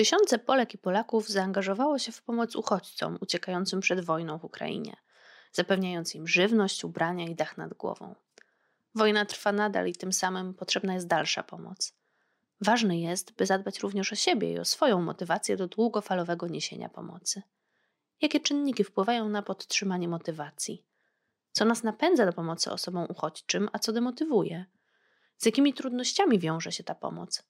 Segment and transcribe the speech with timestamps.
[0.00, 4.96] Tysiące Polek i Polaków zaangażowało się w pomoc uchodźcom uciekającym przed wojną w Ukrainie,
[5.52, 8.14] zapewniając im żywność, ubrania i dach nad głową.
[8.94, 11.94] Wojna trwa nadal i tym samym potrzebna jest dalsza pomoc.
[12.60, 17.42] Ważne jest, by zadbać również o siebie i o swoją motywację do długofalowego niesienia pomocy.
[18.22, 20.84] Jakie czynniki wpływają na podtrzymanie motywacji?
[21.52, 24.64] Co nas napędza do pomocy osobom uchodźczym, a co demotywuje?
[25.36, 27.42] Z jakimi trudnościami wiąże się ta pomoc?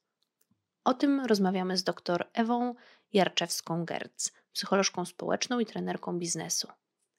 [0.84, 2.74] O tym rozmawiamy z dr Ewą
[3.12, 6.68] Jarczewską-Gerc, psycholożką społeczną i trenerką biznesu.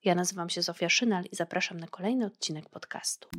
[0.03, 3.29] Ja nazywam się Zofia Szynal i zapraszam na kolejny odcinek podcastu.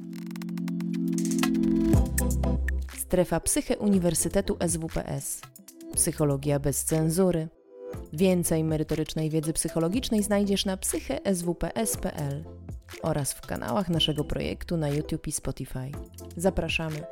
[2.96, 5.40] Strefa Psyche Uniwersytetu SWPS.
[5.94, 7.48] Psychologia bez cenzury.
[8.12, 12.44] Więcej merytorycznej wiedzy psychologicznej znajdziesz na psycheswps.pl
[13.02, 15.92] oraz w kanałach naszego projektu na YouTube i Spotify.
[16.36, 17.02] Zapraszamy.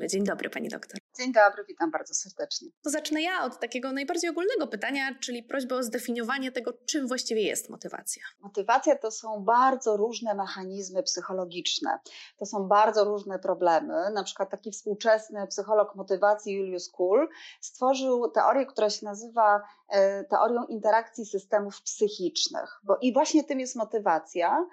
[0.00, 1.00] Dzień dobry, pani doktor.
[1.18, 2.68] Dzień dobry, witam bardzo serdecznie.
[2.84, 7.42] To zacznę ja od takiego najbardziej ogólnego pytania, czyli prośby o zdefiniowanie tego, czym właściwie
[7.42, 8.22] jest motywacja.
[8.40, 11.98] Motywacja to są bardzo różne mechanizmy psychologiczne.
[12.36, 14.10] To są bardzo różne problemy.
[14.14, 17.28] Na przykład taki współczesny psycholog motywacji Julius Kuhl
[17.60, 22.80] stworzył teorię, która się nazywa e, teorią interakcji systemów psychicznych.
[22.84, 24.66] Bo i właśnie tym jest motywacja,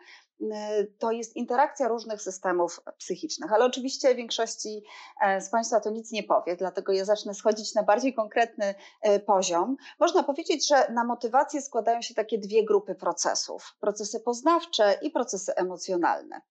[1.00, 4.84] to jest interakcja różnych systemów psychicznych, ale oczywiście większości
[5.22, 9.20] e, z Państwa to nic nie powie, dlatego ja zacznę schodzić na bardziej konkretny e,
[9.20, 9.78] poziom.
[10.00, 15.56] Można powiedzieć, że na motywację składają się takie dwie grupy procesów: procesy poznawcze i procesy
[15.56, 16.42] emocjonalne.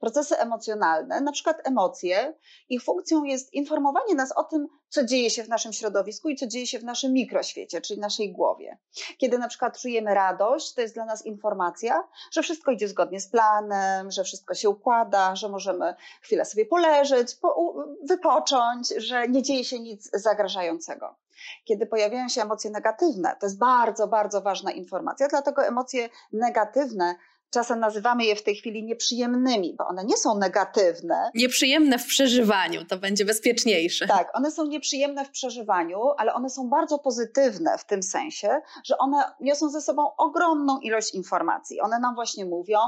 [0.00, 2.34] Procesy emocjonalne, na przykład emocje,
[2.68, 6.46] ich funkcją jest informowanie nas o tym, co dzieje się w naszym środowisku i co
[6.46, 8.78] dzieje się w naszym mikroświecie, czyli naszej głowie.
[9.18, 13.28] Kiedy na przykład czujemy radość, to jest dla nas informacja, że wszystko idzie zgodnie z
[13.28, 17.74] planem, że wszystko się układa, że możemy chwilę sobie poleżeć, po,
[18.08, 21.16] wypocząć, że nie dzieje się nic zagrażającego.
[21.64, 27.14] Kiedy pojawiają się emocje negatywne, to jest bardzo, bardzo ważna informacja, dlatego emocje negatywne
[27.54, 31.30] czasem nazywamy je w tej chwili nieprzyjemnymi, bo one nie są negatywne.
[31.34, 34.06] Nieprzyjemne w przeżywaniu, to będzie bezpieczniejsze.
[34.06, 38.98] Tak, one są nieprzyjemne w przeżywaniu, ale one są bardzo pozytywne w tym sensie, że
[38.98, 41.80] one niosą ze sobą ogromną ilość informacji.
[41.80, 42.78] One nam właśnie mówią,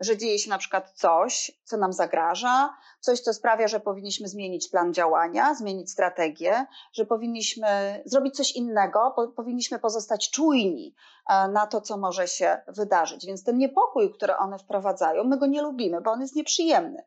[0.00, 4.68] że dzieje się na przykład coś, co nam zagraża, coś, co sprawia, że powinniśmy zmienić
[4.68, 10.94] plan działania, zmienić strategię, że powinniśmy zrobić coś innego, powinniśmy pozostać czujni
[11.28, 13.26] e, na to, co może się wydarzyć.
[13.26, 17.04] Więc ten niepokój, który one wprowadzają, my go nie lubimy, bo on jest nieprzyjemny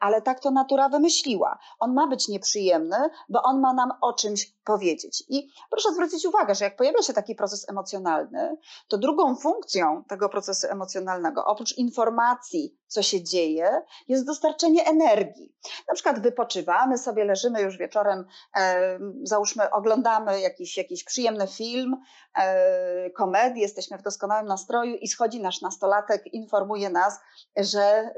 [0.00, 1.58] ale tak to natura wymyśliła.
[1.78, 2.96] On ma być nieprzyjemny,
[3.28, 5.24] bo on ma nam o czymś powiedzieć.
[5.28, 8.56] I proszę zwrócić uwagę, że jak pojawia się taki proces emocjonalny,
[8.88, 15.54] to drugą funkcją tego procesu emocjonalnego, oprócz informacji, co się dzieje, jest dostarczenie energii.
[15.88, 18.24] Na przykład wypoczywamy sobie, leżymy już wieczorem,
[18.56, 21.96] e, załóżmy, oglądamy jakiś, jakiś przyjemny film,
[22.38, 27.20] e, komedię, jesteśmy w doskonałym nastroju i schodzi nasz nastolatek, informuje nas,
[27.56, 28.12] że e,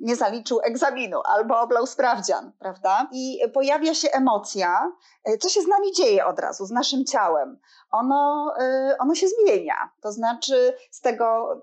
[0.00, 3.08] nie zaliczył egzaminu albo oblał sprawdzian, prawda?
[3.12, 4.92] I pojawia się emocja,
[5.24, 7.58] e, co się z nami dzieje od razu, z naszym ciałem.
[7.90, 11.56] Ono, e, ono się zmienia, to znaczy z tego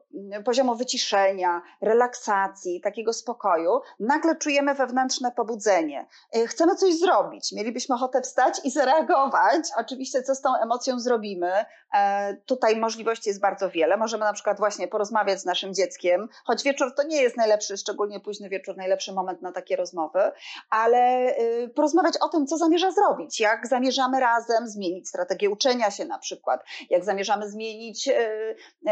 [0.46, 2.51] poziomu wyciszenia, relaksacji,
[2.84, 6.08] takiego spokoju, nagle czujemy wewnętrzne pobudzenie.
[6.36, 9.70] E, chcemy coś zrobić, mielibyśmy ochotę wstać i zareagować.
[9.78, 11.52] Oczywiście, co z tą emocją zrobimy?
[11.94, 13.98] E, tutaj możliwości jest bardzo wiele.
[13.98, 18.20] Możemy na przykład właśnie porozmawiać z naszym dzieckiem, choć wieczór to nie jest najlepszy, szczególnie
[18.20, 20.32] późny wieczór, najlepszy moment na takie rozmowy,
[20.70, 26.06] ale e, porozmawiać o tym, co zamierza zrobić, jak zamierzamy razem zmienić strategię uczenia się
[26.06, 28.10] na przykład, jak zamierzamy zmienić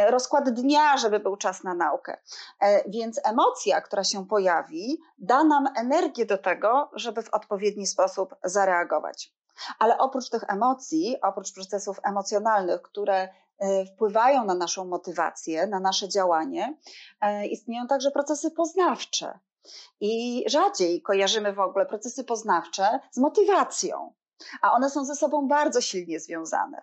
[0.10, 2.18] rozkład dnia, żeby był czas na naukę.
[2.88, 8.36] Więc emocje emocja, która się pojawi, da nam energię do tego, żeby w odpowiedni sposób
[8.44, 9.34] zareagować.
[9.80, 16.10] Ale oprócz tych emocji, oprócz procesów emocjonalnych, które e, wpływają na naszą motywację, na nasze
[16.10, 16.78] działanie,
[17.22, 19.40] e, istnieją także procesy poznawcze.
[20.00, 24.14] I rzadziej kojarzymy w ogóle procesy poznawcze z motywacją,
[24.62, 26.82] a one są ze sobą bardzo silnie związane.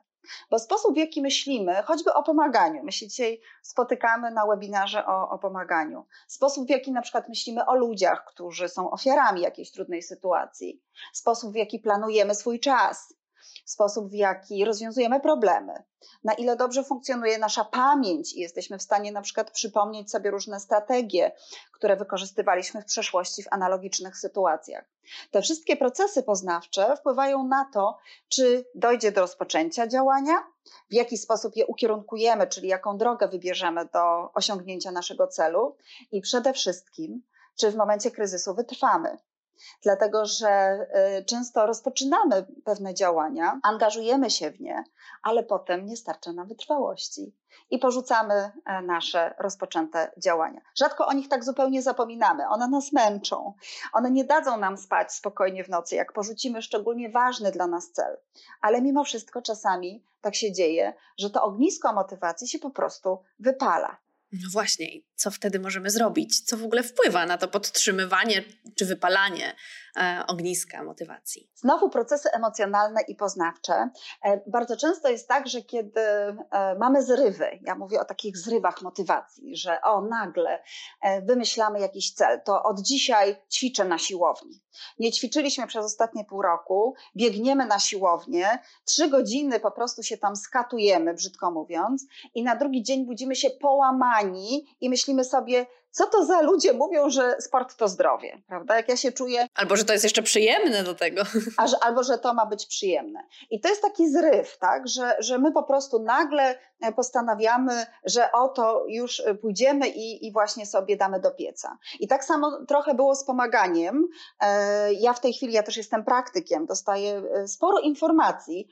[0.50, 5.28] Bo sposób, w jaki myślimy, choćby o pomaganiu, my się dzisiaj spotykamy na webinarze o,
[5.30, 10.02] o pomaganiu, sposób, w jaki na przykład myślimy o ludziach, którzy są ofiarami jakiejś trudnej
[10.02, 10.82] sytuacji,
[11.12, 13.15] sposób, w jaki planujemy swój czas,
[13.70, 15.82] sposób, w jaki rozwiązujemy problemy,
[16.24, 20.60] na ile dobrze funkcjonuje nasza pamięć i jesteśmy w stanie na przykład przypomnieć sobie różne
[20.60, 21.32] strategie,
[21.72, 24.84] które wykorzystywaliśmy w przeszłości w analogicznych sytuacjach.
[25.30, 27.98] Te wszystkie procesy poznawcze wpływają na to,
[28.28, 30.34] czy dojdzie do rozpoczęcia działania,
[30.90, 35.76] w jaki sposób je ukierunkujemy, czyli jaką drogę wybierzemy do osiągnięcia naszego celu
[36.12, 37.22] i przede wszystkim,
[37.58, 39.18] czy w momencie kryzysu wytrwamy.
[39.82, 40.78] Dlatego że
[41.18, 44.84] y, często rozpoczynamy pewne działania, angażujemy się w nie,
[45.22, 47.34] ale potem nie starcza nam wytrwałości
[47.70, 50.60] i porzucamy e, nasze rozpoczęte działania.
[50.78, 52.48] Rzadko o nich tak zupełnie zapominamy.
[52.48, 53.54] One nas męczą.
[53.92, 58.16] One nie dadzą nam spać spokojnie w nocy, jak porzucimy szczególnie ważny dla nas cel.
[58.60, 63.96] Ale mimo wszystko czasami tak się dzieje, że to ognisko motywacji się po prostu wypala.
[64.42, 66.40] No właśnie, co wtedy możemy zrobić?
[66.40, 68.44] Co w ogóle wpływa na to podtrzymywanie
[68.78, 69.56] czy wypalanie
[69.96, 71.50] e, ogniska motywacji?
[71.54, 73.90] Znowu procesy emocjonalne i poznawcze.
[74.24, 76.36] E, bardzo często jest tak, że kiedy e,
[76.78, 80.62] mamy zrywy, ja mówię o takich zrywach motywacji, że o nagle
[81.22, 84.62] wymyślamy jakiś cel, to od dzisiaj ćwiczę na siłowni.
[84.98, 90.36] Nie ćwiczyliśmy przez ostatnie pół roku, biegniemy na siłownię, trzy godziny po prostu się tam
[90.36, 94.25] skatujemy, brzydko mówiąc, i na drugi dzień budzimy się połamani
[94.80, 98.76] i myślimy sobie, co to za ludzie mówią, że sport to zdrowie, prawda?
[98.76, 99.46] Jak ja się czuję.
[99.54, 101.22] Albo że to jest jeszcze przyjemne do tego.
[101.84, 103.20] Albo że to ma być przyjemne.
[103.50, 104.88] I to jest taki zryw, tak?
[104.88, 110.32] Że, że my po prostu nagle e, postanawiamy, że oto już e, pójdziemy i, i
[110.32, 111.78] właśnie sobie damy do pieca.
[112.00, 114.08] I tak samo trochę było z pomaganiem.
[114.40, 118.68] E, ja w tej chwili, ja też jestem praktykiem, dostaję sporo informacji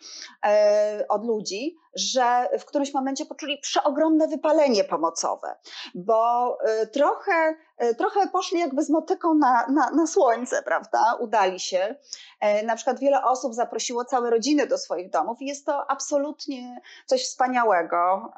[1.08, 5.56] od ludzi, że w którymś momencie poczuli przeogromne wypalenie pomocowe,
[5.94, 6.58] bo
[6.92, 11.14] trochę trochę, e, trochę poszli jakby z motyką na, na, na słońce, prawda?
[11.20, 11.94] Udali się.
[12.40, 16.80] E, na przykład wiele osób zaprosiło całe rodziny do swoich domów i jest to absolutnie
[17.06, 18.32] coś wspaniałego.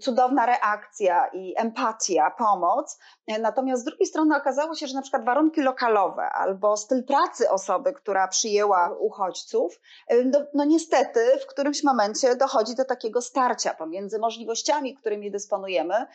[0.00, 2.98] Cudowna reakcja i empatia, pomoc.
[3.26, 7.50] E, natomiast z drugiej strony okazało się, że na przykład warunki lokalowe albo styl pracy
[7.50, 9.80] osoby, która przyjęła uchodźców,
[10.24, 16.06] no, no niestety w którymś momencie dochodzi do takiego starcia pomiędzy możliwościami, którymi dysponujemy,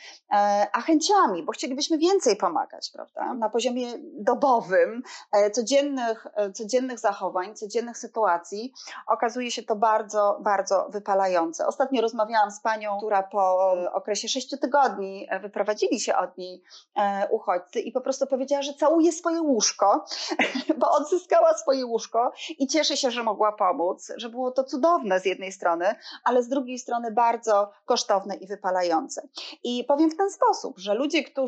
[0.73, 3.33] a chęciami, bo chcielibyśmy więcej pomagać, prawda?
[3.33, 8.73] Na poziomie dobowym, e, codziennych, e, codziennych zachowań, codziennych sytuacji
[9.07, 11.67] okazuje się to bardzo, bardzo wypalające.
[11.67, 16.63] Ostatnio rozmawiałam z panią, która po okresie sześciu tygodni e, wyprowadzili się od niej
[17.29, 20.05] uchodźcy i po prostu powiedziała, że całuje swoje łóżko,
[20.79, 25.25] bo odzyskała swoje łóżko i cieszy się, że mogła pomóc, że było to cudowne z
[25.25, 29.27] jednej strony, ale z drugiej strony bardzo kosztowne i wypalające.
[29.63, 31.40] I powiem w ten sposób, że ludzie, którzy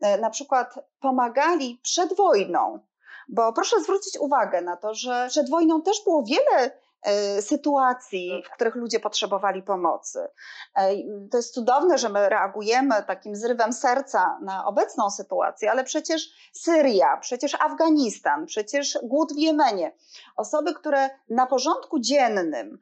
[0.00, 2.80] e, na przykład pomagali przed wojną,
[3.28, 6.70] bo proszę zwrócić uwagę na to, że przed wojną też było wiele
[7.02, 10.28] e, sytuacji, w których ludzie potrzebowali pomocy.
[10.76, 10.90] E,
[11.30, 17.16] to jest cudowne, że my reagujemy takim zrywem serca na obecną sytuację, ale przecież Syria,
[17.16, 19.92] przecież Afganistan, przecież głód w Jemenie.
[20.36, 22.78] Osoby, które na porządku dziennym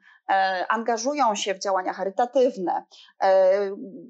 [0.69, 2.85] angażują się w działania charytatywne,
[3.23, 3.49] e,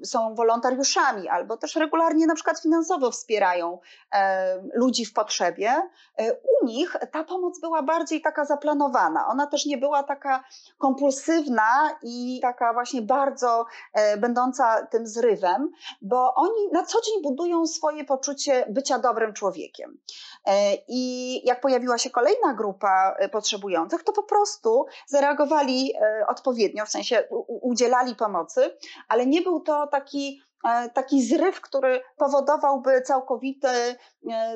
[0.04, 3.78] są wolontariuszami albo też regularnie na przykład finansowo wspierają
[4.12, 5.72] e, ludzi w potrzebie,
[6.62, 9.26] u nich ta pomoc była bardziej taka zaplanowana.
[9.26, 10.44] Ona też nie była taka
[10.78, 13.66] kompulsywna i taka właśnie bardzo
[14.18, 15.70] będąca tym zrywem,
[16.02, 19.98] bo oni na co dzień budują swoje poczucie bycia dobrym człowiekiem.
[20.88, 25.92] I jak pojawiła się kolejna grupa potrzebujących, to po prostu zareagowali
[26.28, 28.76] odpowiednio, w sensie udzielali pomocy,
[29.08, 33.96] ale nie był to taki e, taki zryw, który powodowałby całkowite,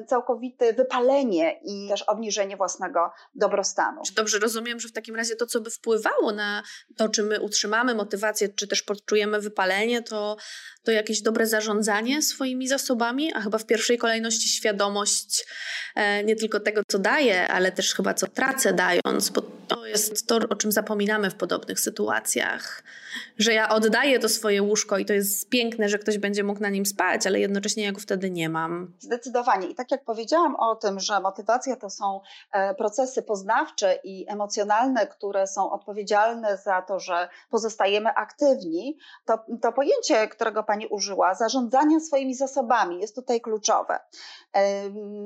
[0.07, 4.03] całkowite wypalenie i też obniżenie własnego dobrostanu.
[4.07, 6.63] Czy dobrze rozumiem, że w takim razie to, co by wpływało na
[6.97, 10.37] to, czy my utrzymamy motywację, czy też poczujemy wypalenie, to,
[10.83, 15.47] to jakieś dobre zarządzanie swoimi zasobami, a chyba w pierwszej kolejności świadomość
[15.95, 20.27] e, nie tylko tego, co daję, ale też chyba co tracę dając, bo to jest
[20.27, 22.83] to, o czym zapominamy w podobnych sytuacjach,
[23.39, 26.69] że ja oddaję to swoje łóżko i to jest piękne, że ktoś będzie mógł na
[26.69, 28.93] nim spać, ale jednocześnie ja go wtedy nie mam.
[28.99, 29.54] Zdecydowanie.
[29.63, 32.21] I tak jak powiedziałam o tym, że motywacja to są
[32.53, 39.73] e, procesy poznawcze i emocjonalne, które są odpowiedzialne za to, że pozostajemy aktywni, to, to
[39.73, 44.01] pojęcie, którego Pani użyła, zarządzania swoimi zasobami jest tutaj kluczowe.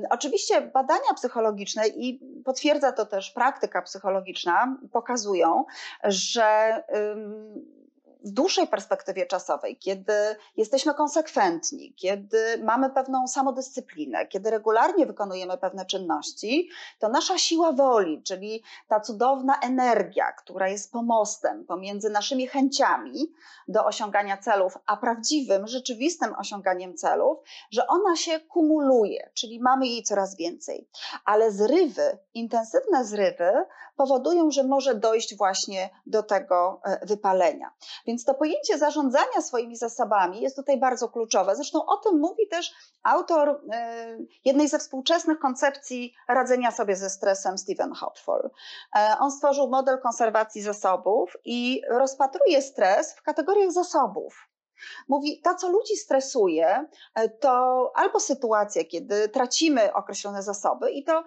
[0.09, 5.65] Oczywiście badania psychologiczne i potwierdza to też praktyka psychologiczna pokazują,
[6.03, 6.83] że
[8.23, 10.13] w dłuższej perspektywie czasowej, kiedy
[10.57, 18.23] jesteśmy konsekwentni, kiedy mamy pewną samodyscyplinę, kiedy regularnie wykonujemy pewne czynności, to nasza siła woli,
[18.23, 23.33] czyli ta cudowna energia, która jest pomostem pomiędzy naszymi chęciami
[23.67, 27.37] do osiągania celów, a prawdziwym, rzeczywistym osiąganiem celów,
[27.71, 30.87] że ona się kumuluje, czyli mamy jej coraz więcej.
[31.25, 33.51] Ale zrywy, intensywne zrywy
[33.99, 37.73] powodują, że może dojść właśnie do tego wypalenia.
[38.07, 41.55] Więc to pojęcie zarządzania swoimi zasobami jest tutaj bardzo kluczowe.
[41.55, 43.61] Zresztą o tym mówi też autor
[44.45, 48.49] jednej ze współczesnych koncepcji radzenia sobie ze stresem, Stephen Hopfall.
[49.19, 54.49] On stworzył model konserwacji zasobów i rozpatruje stres w kategoriach zasobów.
[55.07, 61.23] Mówi, to co ludzi stresuje, e, to albo sytuacja, kiedy tracimy określone zasoby i to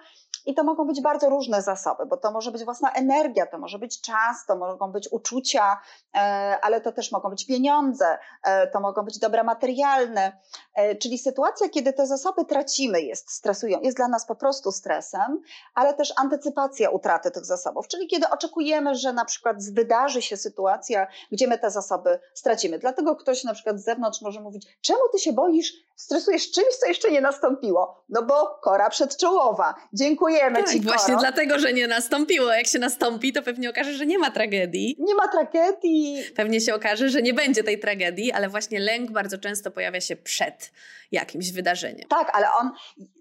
[0.46, 3.78] i to mogą być bardzo różne zasoby, bo to może być własna energia, to może
[3.78, 5.80] być czas, to mogą być uczucia,
[6.14, 6.18] e,
[6.62, 10.40] ale to też mogą być pieniądze, e, to mogą być dobra materialne.
[10.74, 15.40] E, czyli sytuacja, kiedy te zasoby tracimy, jest stresują, jest dla nas po prostu stresem,
[15.74, 21.06] ale też antycypacja utraty tych zasobów, czyli kiedy oczekujemy, że na przykład wydarzy się sytuacja,
[21.32, 22.78] gdzie my te zasoby stracimy.
[22.78, 26.86] Dlatego ktoś na przykład z zewnątrz może mówić, czemu ty się boisz, stresujesz czymś, co
[26.86, 28.02] jeszcze nie nastąpiło?
[28.08, 29.74] No bo kora przedczołowa.
[29.92, 30.80] Dziękuję Dziękujemy tak, Ci.
[30.80, 31.20] Właśnie Koro.
[31.20, 32.52] dlatego, że nie nastąpiło.
[32.52, 34.96] Jak się nastąpi, to pewnie okaże, że nie ma tragedii.
[34.98, 36.24] Nie ma tragedii.
[36.36, 40.16] Pewnie się okaże, że nie będzie tej tragedii, ale właśnie lęk bardzo często pojawia się
[40.16, 40.72] przed
[41.12, 42.08] jakimś wydarzeniem.
[42.08, 42.70] Tak, ale on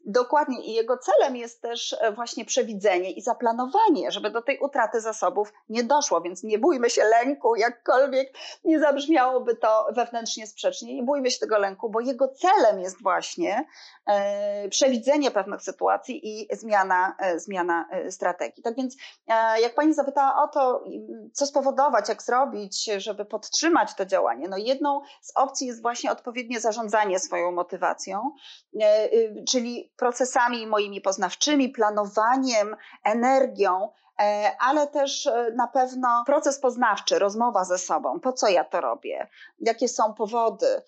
[0.05, 5.01] dokładnie i jego celem jest też e, właśnie przewidzenie i zaplanowanie, żeby do tej utraty
[5.01, 11.03] zasobów nie doszło, więc nie bójmy się lęku, jakkolwiek nie zabrzmiałoby to wewnętrznie sprzecznie, nie
[11.03, 13.65] bójmy się tego lęku, bo jego celem jest właśnie
[14.07, 18.63] e, przewidzenie pewnych sytuacji i zmiana, e, zmiana strategii.
[18.63, 18.95] Tak więc
[19.61, 20.83] jak pani zapytała o to,
[21.33, 26.59] co spowodować, jak zrobić, żeby podtrzymać to działanie, no jedną z opcji jest właśnie odpowiednie
[26.59, 28.31] zarządzanie swoją motywacją
[28.75, 33.89] y, czyli procesami moimi poznawczymi, planowaniem, energią,
[34.19, 38.81] e, ale też e, na pewno proces poznawczy, rozmowa ze sobą, po co ja to
[38.81, 39.27] robię,
[39.59, 40.81] jakie są powody.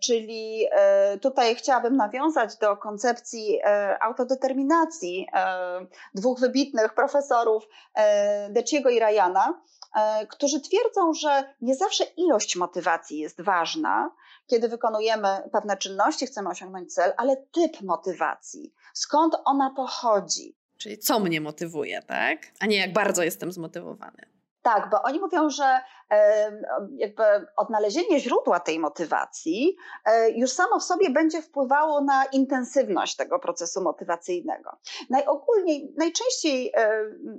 [0.00, 0.66] Czyli
[1.22, 3.60] tutaj chciałabym nawiązać do koncepcji
[4.00, 5.28] autodeterminacji
[6.14, 7.68] dwóch wybitnych profesorów,
[8.50, 9.60] Deciego i Ryana,
[10.28, 14.10] którzy twierdzą, że nie zawsze ilość motywacji jest ważna,
[14.48, 20.56] kiedy wykonujemy pewne czynności, chcemy osiągnąć cel, ale typ motywacji, skąd ona pochodzi.
[20.78, 22.38] Czyli co mnie motywuje, tak?
[22.60, 24.38] A nie jak bardzo jestem zmotywowany.
[24.62, 25.80] Tak, bo oni mówią, że
[26.96, 27.22] jakby
[27.56, 33.82] odnalezienie źródła tej motywacji e, już samo w sobie będzie wpływało na intensywność tego procesu
[33.82, 34.76] motywacyjnego.
[35.10, 36.72] Najogólniej, najczęściej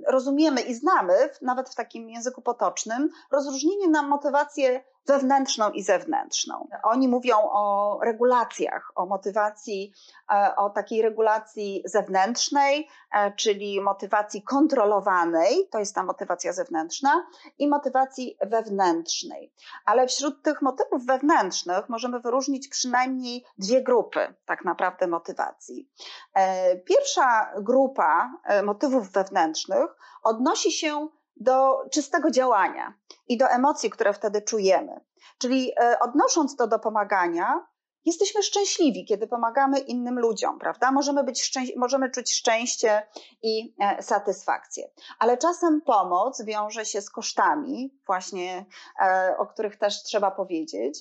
[0.06, 6.68] rozumiemy i znamy, nawet w takim języku potocznym, rozróżnienie na motywację wewnętrzną i zewnętrzną.
[6.82, 9.92] Oni mówią o regulacjach, o motywacji,
[10.32, 17.26] e, o takiej regulacji zewnętrznej, e, czyli motywacji kontrolowanej, to jest ta motywacja zewnętrzna,
[17.58, 19.52] i motywacji wewnętrznej.
[19.84, 25.88] Ale wśród tych motywów wewnętrznych możemy wyróżnić przynajmniej dwie grupy tak naprawdę motywacji.
[26.34, 31.08] E, pierwsza grupa motywów wewnętrznych odnosi się
[31.40, 32.94] do czystego działania
[33.28, 35.00] i do emocji, które wtedy czujemy.
[35.38, 37.66] Czyli e, odnosząc to do pomagania,
[38.04, 40.92] jesteśmy szczęśliwi, kiedy pomagamy innym ludziom, prawda?
[40.92, 43.06] Możemy, być możemy czuć szczęście
[43.42, 44.90] i e, satysfakcję.
[45.18, 48.66] Ale czasem pomoc wiąże się z kosztami, właśnie
[49.02, 50.98] e, o których też trzeba powiedzieć.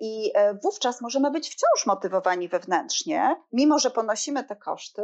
[0.00, 5.02] I wówczas możemy być wciąż motywowani wewnętrznie, mimo że ponosimy te koszty,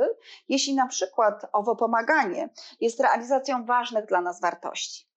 [0.48, 2.48] jeśli na przykład owo pomaganie
[2.80, 5.09] jest realizacją ważnych dla nas wartości.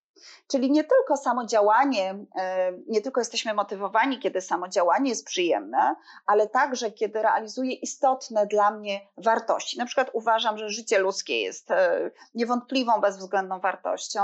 [0.48, 5.96] Czyli nie tylko samo działanie, e, nie tylko jesteśmy motywowani, kiedy samo działanie jest przyjemne,
[6.25, 9.77] ale także kiedy realizuje istotne dla mnie wartości.
[9.77, 14.22] Na przykład uważam, że życie ludzkie jest e, niewątpliwą, bezwzględną wartością,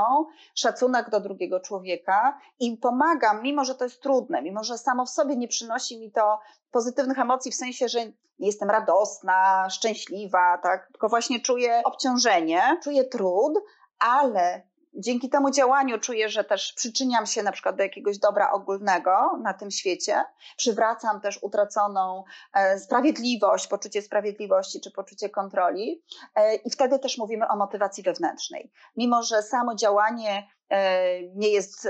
[0.56, 5.10] szacunek do drugiego człowieka i pomagam, mimo że to jest trudne, mimo że samo w
[5.10, 6.39] sobie nie przynosi mi to
[6.72, 8.00] pozytywnych emocji, w sensie, że
[8.39, 10.88] nie jestem radosna, szczęśliwa, tak?
[10.91, 13.53] tylko właśnie czuję obciążenie, czuję trud,
[14.00, 19.38] ale dzięki temu działaniu czuję, że też przyczyniam się na przykład do jakiegoś dobra ogólnego
[19.43, 20.24] na tym świecie,
[20.58, 26.03] przywracam też utraconą e, sprawiedliwość, poczucie sprawiedliwości czy poczucie kontroli
[26.36, 28.72] e, i wtedy też mówimy o motywacji wewnętrznej.
[28.98, 31.88] Mimo, że samo działanie e, nie jest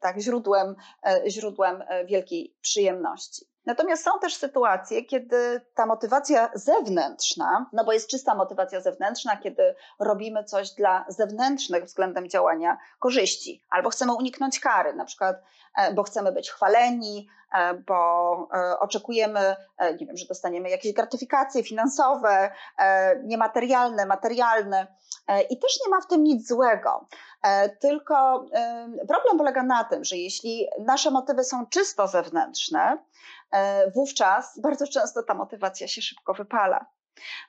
[0.00, 0.76] tak źródłem,
[1.28, 3.46] źródłem wielkiej przyjemności.
[3.66, 9.74] Natomiast są też sytuacje, kiedy ta motywacja zewnętrzna, no bo jest czysta motywacja zewnętrzna, kiedy
[9.98, 15.36] robimy coś dla zewnętrznych względem działania korzyści, albo chcemy uniknąć kary, na przykład,
[15.76, 19.56] e, bo chcemy być chwaleni, e, bo e, oczekujemy,
[20.00, 22.50] nie wiem, że dostaniemy jakieś gratyfikacje finansowe,
[23.24, 24.86] niematerialne, materialne.
[25.50, 27.06] I też nie ma w tym nic złego.
[27.80, 28.46] Tylko
[29.08, 32.98] problem polega na tym, że jeśli nasze motywy są czysto zewnętrzne,
[33.50, 36.86] E, wówczas bardzo często ta motywacja się szybko wypala.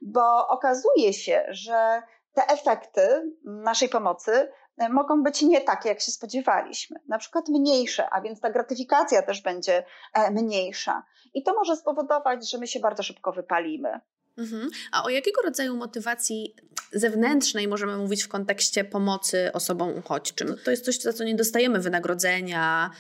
[0.02, 2.02] Bo okazuje się, że
[2.34, 8.10] te efekty naszej pomocy e, mogą być nie takie, jak się spodziewaliśmy, na przykład mniejsze,
[8.10, 11.04] a więc ta gratyfikacja też będzie e, mniejsza.
[11.34, 14.00] I to może spowodować, że my się bardzo szybko wypalimy.
[14.38, 14.70] Mhm.
[14.92, 16.56] A o jakiego rodzaju motywacji
[16.94, 20.56] zewnętrznej możemy mówić w kontekście pomocy osobom uchodźczym?
[20.64, 22.92] To jest coś, za co nie dostajemy wynagrodzenia,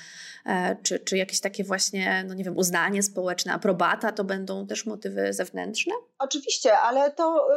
[0.83, 5.33] czy, czy jakieś takie właśnie, no nie wiem, uznanie społeczne, aprobata, to będą też motywy
[5.33, 5.93] zewnętrzne?
[6.19, 7.47] Oczywiście, ale to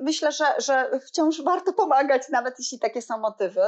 [0.00, 3.62] myślę, że, że wciąż warto pomagać, nawet jeśli takie są motywy,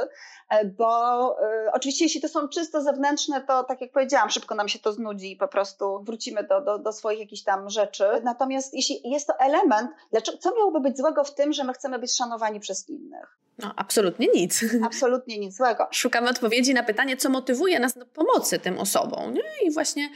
[0.49, 1.31] e, bo
[1.67, 4.93] y, oczywiście jeśli to są czysto zewnętrzne, to tak jak powiedziałam, szybko nam się to
[4.93, 8.05] znudzi i po prostu wrócimy do, do, do swoich jakichś tam rzeczy.
[8.23, 11.99] Natomiast jeśli jest to element, dlaczego, co miałoby być złego w tym, że my chcemy
[11.99, 13.37] być szanowani przez innych?
[13.61, 14.65] No, absolutnie nic.
[14.85, 15.87] Absolutnie nic złego.
[15.91, 19.33] Szukamy odpowiedzi na pytanie, co motywuje nas do pomocy tym osobom.
[19.33, 19.67] Nie?
[19.67, 20.09] I właśnie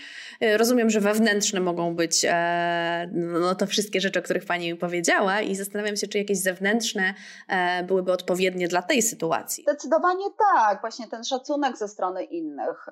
[0.57, 5.55] rozumiem, że wewnętrzne mogą być e, no, to wszystkie rzeczy, o których Pani powiedziała, i
[5.55, 7.13] zastanawiam się, czy jakieś zewnętrzne
[7.47, 9.63] e, byłyby odpowiednie dla tej sytuacji.
[9.63, 10.25] Zdecydowanie
[10.55, 10.81] tak.
[10.81, 12.89] Właśnie ten szacunek ze strony innych,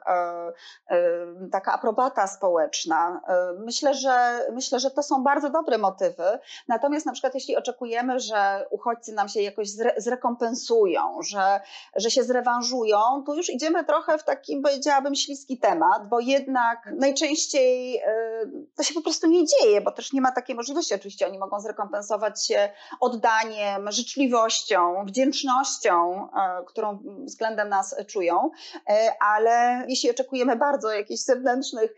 [1.51, 3.21] taka aprobata społeczna.
[3.59, 6.23] Myślę, że myślę, że to są bardzo dobre motywy.
[6.67, 11.61] Natomiast na przykład, jeśli oczekujemy, że uchodźcy nam się jakoś zrekompensują, kompensują, że,
[11.95, 17.32] że się zrewanżują, to już idziemy trochę w takim, powiedziałabym, śliski temat, bo jednak najczęściej
[17.33, 20.95] y, to się po prostu nie dzieje, bo też nie ma takiej możliwości.
[20.95, 29.85] Oczywiście oni mogą zrekompensować się oddaniem, życzliwością, wdzięcznością, y, którą względem nas czują, y, ale
[29.87, 31.95] jeśli oczekujemy bardzo jakichś zewnętrznych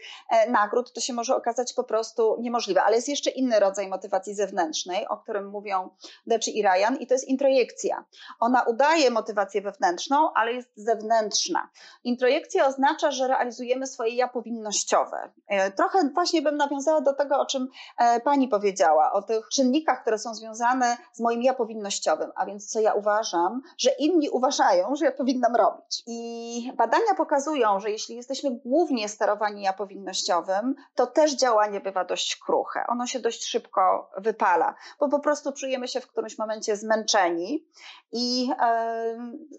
[0.49, 2.83] nagród, to się może okazać po prostu niemożliwe.
[2.83, 5.89] Ale jest jeszcze inny rodzaj motywacji zewnętrznej, o którym mówią
[6.27, 8.05] Deczy i Ryan, i to jest introjekcja.
[8.39, 11.69] Ona udaje motywację wewnętrzną, ale jest zewnętrzna.
[12.03, 15.24] Introjekcja oznacza, że realizujemy swoje ja powinnościowe.
[15.47, 17.67] E, trochę właśnie bym nawiązała do tego, o czym
[17.97, 22.71] e, pani powiedziała, o tych czynnikach, które są związane z moim ja powinnościowym, a więc
[22.71, 26.03] co ja uważam, że inni uważają, że ja powinnam robić.
[26.07, 32.35] I badania pokazują, że jeśli jesteśmy głównie sterowani ja powinnościowym, to też działanie bywa dość
[32.35, 32.85] kruche.
[32.87, 37.65] Ono się dość szybko wypala, bo po prostu czujemy się w którymś momencie zmęczeni
[38.11, 38.49] i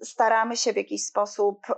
[0.03, 1.75] staramy się w jakiś sposób, e,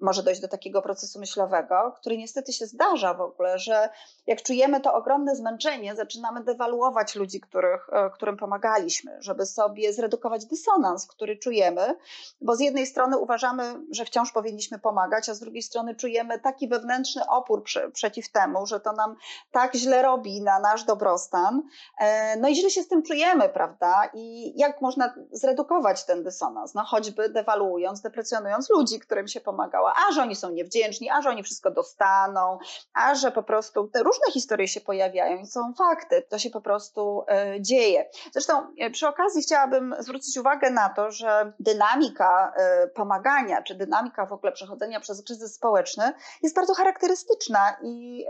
[0.00, 3.88] może dojść do takiego procesu myślowego, który niestety się zdarza w ogóle, że
[4.26, 10.46] jak czujemy to ogromne zmęczenie, zaczynamy dewaluować ludzi, których, e, którym pomagaliśmy, żeby sobie zredukować
[10.46, 11.96] dysonans, który czujemy,
[12.40, 16.68] bo z jednej strony uważamy, że wciąż powinniśmy pomagać, a z drugiej strony czujemy taki
[16.68, 19.16] wewnętrzny opór przy, przeciw temu, że to nam
[19.50, 21.62] tak źle robi na nasz dobrostan.
[21.98, 24.10] E, no i źle się z tym czujemy, prawda?
[24.14, 30.12] I jak można zredukować ten dysonans, no choćby dewaluując, deprecjonując ludzi, którym się pomagała, a
[30.12, 32.58] że oni są niewdzięczni, a że oni wszystko dostaną,
[32.94, 36.60] a że po prostu te różne historie się pojawiają i są fakty, to się po
[36.60, 37.24] prostu
[37.56, 38.10] y, dzieje.
[38.32, 42.52] Zresztą y, przy okazji chciałabym zwrócić uwagę na to, że dynamika
[42.84, 48.26] y, pomagania, czy dynamika w ogóle przechodzenia przez kryzys społeczny jest bardzo charakterystyczna i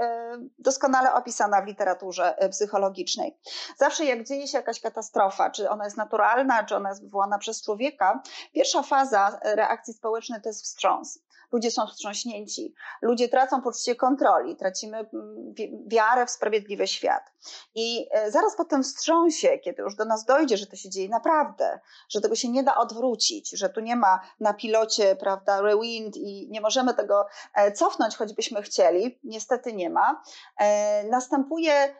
[0.58, 3.38] doskonale opisana w literaturze psychologicznej.
[3.76, 7.64] Zawsze jak dzieje się jakaś katastrofa, czy ona jest naturalna, czy ona jest wywołana przez
[7.64, 8.22] człowieka,
[8.54, 14.98] pierwsza faza reakcji społecznej to jest wstrząs ludzie są wstrząśnięci, ludzie tracą poczucie kontroli, tracimy
[14.98, 15.54] mm,
[15.86, 17.32] wiarę w sprawiedliwy świat.
[17.74, 21.08] I e, zaraz po tym wstrząsie, kiedy już do nas dojdzie, że to się dzieje
[21.08, 26.16] naprawdę, że tego się nie da odwrócić, że tu nie ma na pilocie, prawda, rewind
[26.16, 30.22] i nie możemy tego e, cofnąć, choćbyśmy chcieli, niestety nie ma,
[30.58, 31.94] e, następuje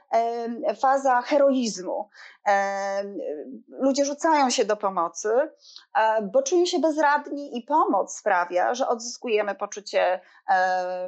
[0.81, 2.09] faza heroizmu.
[3.69, 5.29] Ludzie rzucają się do pomocy,
[6.23, 8.89] bo czują się bezradni i pomoc sprawia, że
[9.43, 10.21] odzyskujemy poczucie,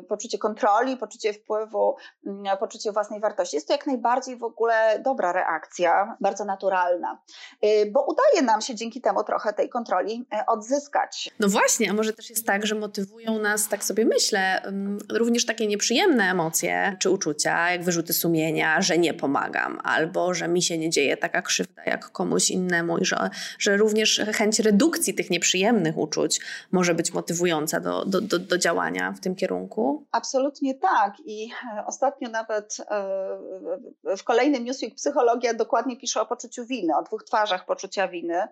[0.09, 3.57] poczucie kontroli, poczucie wpływu, mm, poczucie własnej wartości.
[3.57, 7.19] Jest to jak najbardziej w ogóle dobra reakcja, bardzo naturalna,
[7.65, 11.31] y, bo udaje nam się dzięki temu trochę tej kontroli e, odzyskać.
[11.41, 15.47] No właśnie, a może też jest tak, że motywują nas, tak sobie myślę, mm, również
[15.47, 20.79] takie nieprzyjemne emocje czy uczucia, jak wyrzuty sumienia, że nie pomagam, albo że mi się
[20.79, 25.97] nie dzieje taka krzywda jak komuś innemu i że, że również chęć redukcji tych nieprzyjemnych
[25.97, 26.41] uczuć
[26.73, 30.07] może być motywująca do, do, do, do działania w tym kierunku?
[30.13, 31.15] Absolutnie tak.
[31.25, 37.03] I e, ostatnio nawet e, w kolejnym Newsweek Psychologia dokładnie pisze o poczuciu winy, o
[37.03, 38.43] dwóch twarzach poczucia winy,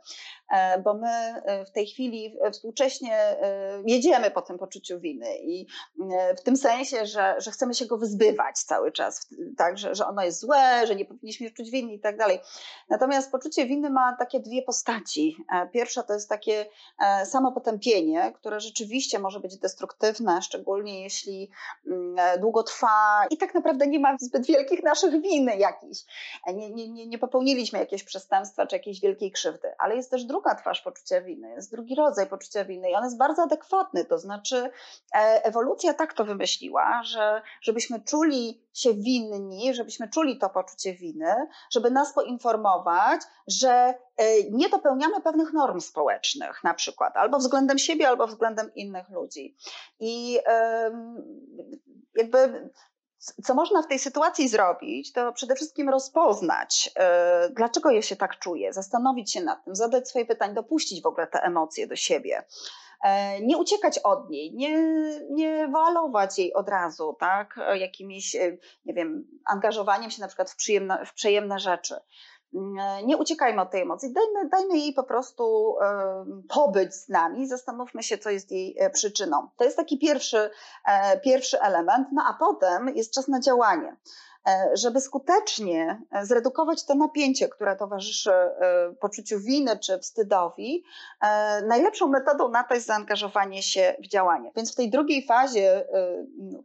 [0.51, 3.19] e, bo my w tej chwili współcześnie
[3.87, 5.67] jedziemy po tym poczuciu winy i
[6.39, 10.23] w tym sensie, że, że chcemy się go wyzbywać cały czas, tak, że, że ono
[10.23, 12.41] jest złe, że nie powinniśmy czuć winy i tak dalej.
[12.89, 15.37] Natomiast poczucie winy ma takie dwie postaci.
[15.73, 16.67] Pierwsza to jest takie
[17.25, 21.51] samopotępienie, które rzeczywiście może być destruktywne, szczególnie jeśli
[21.87, 26.01] mm, długo trwa i tak naprawdę nie ma zbyt wielkich naszych winy jakichś.
[26.55, 30.55] Nie, nie, nie, nie popełniliśmy jakiegoś przestępstwa czy jakiejś wielkiej krzywdy, ale jest też druga
[30.55, 34.71] twarz poczucia winy, jest drugi rodzaj poczucia winy i on jest bardzo adekwatny, to znaczy
[35.15, 41.35] e, ewolucja tak to wymyśliła, że żebyśmy czuli się winni, żebyśmy czuli to poczucie winy,
[41.73, 48.09] żeby nas poinformować, że e, nie dopełniamy pewnych norm społecznych, na przykład, albo względem siebie,
[48.09, 49.57] albo względem innych ludzi.
[50.01, 50.39] I
[52.15, 52.71] jakby
[53.45, 58.39] co można w tej sytuacji zrobić, to przede wszystkim rozpoznać, e, dlaczego ja się tak
[58.39, 62.45] czuję, zastanowić się nad tym, zadać swoje pytania, dopuścić w ogóle te emocje do siebie.
[63.03, 64.79] E, nie uciekać od niej, nie,
[65.31, 68.37] nie walować jej od razu, tak, jakimiś,
[68.85, 71.95] nie wiem, angażowaniem się na przykład w, przyjemne, w rzeczy.
[72.55, 75.77] Mm, nie uciekajmy od tej emocji, dajmy, dajmy jej po prostu
[76.49, 79.49] pobyć z nami, zastanówmy się, co jest jej e, przyczyną.
[79.57, 80.51] To jest taki pierwszy,
[80.87, 83.97] e, pierwszy element, no a potem jest czas na działanie.
[84.49, 88.53] E, żeby skutecznie e, zredukować to napięcie, które towarzyszy e,
[89.01, 90.85] poczuciu winy czy wstydowi,
[91.67, 94.53] najlepszą metodą na to jest zaangażowanie się w działanie.
[94.57, 95.87] Więc w tej drugiej fazie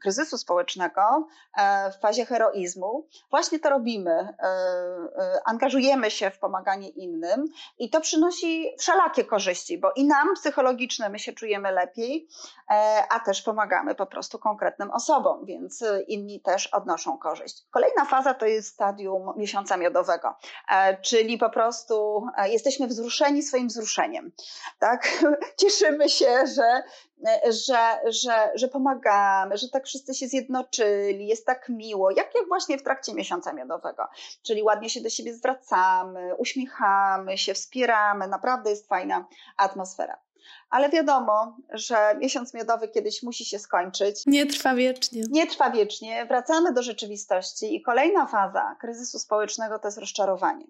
[0.01, 1.27] kryzysu społecznego,
[1.97, 4.35] w fazie heroizmu, właśnie to robimy.
[5.45, 7.45] Angażujemy się w pomaganie innym
[7.77, 12.27] i to przynosi wszelakie korzyści, bo i nam psychologiczne my się czujemy lepiej,
[13.09, 17.66] a też pomagamy po prostu konkretnym osobom, więc inni też odnoszą korzyść.
[17.71, 20.35] Kolejna faza to jest stadium miesiąca miodowego,
[20.71, 24.31] e, czyli po prostu e, jesteśmy wzruszeni swoim wzruszeniem.
[24.79, 25.23] Tak?
[25.61, 26.83] Cieszymy się, że,
[27.27, 32.47] e, że, że, że pomagamy, że tak wszyscy się zjednoczyli, jest tak miło, jak, jak
[32.47, 34.07] właśnie w trakcie miesiąca miodowego.
[34.43, 39.27] Czyli ładnie się do siebie zwracamy, uśmiechamy się, wspieramy, naprawdę jest fajna
[39.57, 40.26] atmosfera
[40.69, 44.23] ale wiadomo, że miesiąc miodowy kiedyś musi się skończyć.
[44.25, 45.23] Nie trwa wiecznie.
[45.29, 46.25] Nie trwa wiecznie.
[46.25, 50.65] Wracamy do rzeczywistości i kolejna faza kryzysu społecznego to jest rozczarowanie.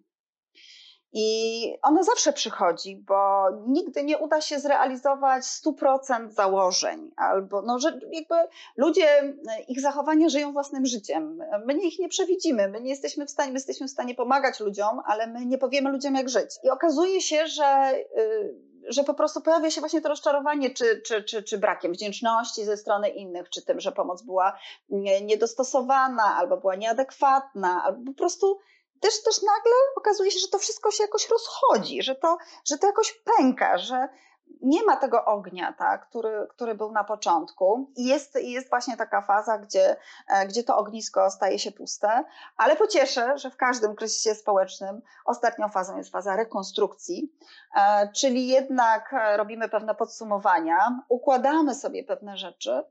[1.13, 7.99] I ono zawsze przychodzi, bo nigdy nie uda się zrealizować 100% założeń, albo no, że
[8.11, 8.35] jakby
[8.77, 9.33] ludzie,
[9.67, 11.39] ich zachowania żyją własnym życiem.
[11.65, 15.01] My ich nie przewidzimy, my nie jesteśmy w stanie, my jesteśmy w stanie pomagać ludziom,
[15.05, 16.49] ale my nie powiemy ludziom, jak żyć.
[16.63, 17.93] I okazuje się, że.
[18.87, 22.77] Że po prostu pojawia się właśnie to rozczarowanie, czy, czy, czy, czy brakiem wdzięczności ze
[22.77, 24.59] strony innych, czy tym, że pomoc była
[25.21, 28.59] niedostosowana, albo była nieadekwatna, albo po prostu
[28.99, 32.87] też, też nagle okazuje się, że to wszystko się jakoś rozchodzi, że to, że to
[32.87, 34.07] jakoś pęka, że,
[34.61, 37.91] nie ma tego ognia, tak, który, który był na początku.
[37.95, 39.95] I jest, jest właśnie taka faza, gdzie,
[40.27, 42.23] e, gdzie to ognisko staje się puste,
[42.57, 47.33] ale pocieszę, że w każdym kryzysie społecznym ostatnią fazą jest faza rekonstrukcji,
[47.75, 52.83] e, czyli jednak e, robimy pewne podsumowania, układamy sobie pewne rzeczy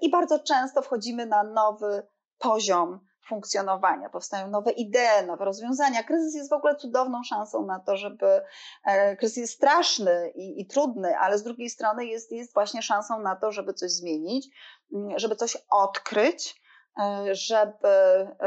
[0.00, 2.06] i bardzo często wchodzimy na nowy
[2.38, 6.02] poziom funkcjonowania, powstają nowe idee, nowe rozwiązania.
[6.02, 8.42] Kryzys jest w ogóle cudowną szansą na to, żeby
[8.84, 13.20] e, kryzys jest straszny i, i, trudny, ale z drugiej strony jest, jest właśnie szansą
[13.20, 14.48] na to, żeby coś zmienić,
[14.94, 16.62] mm, żeby coś odkryć,
[17.00, 17.88] e, żeby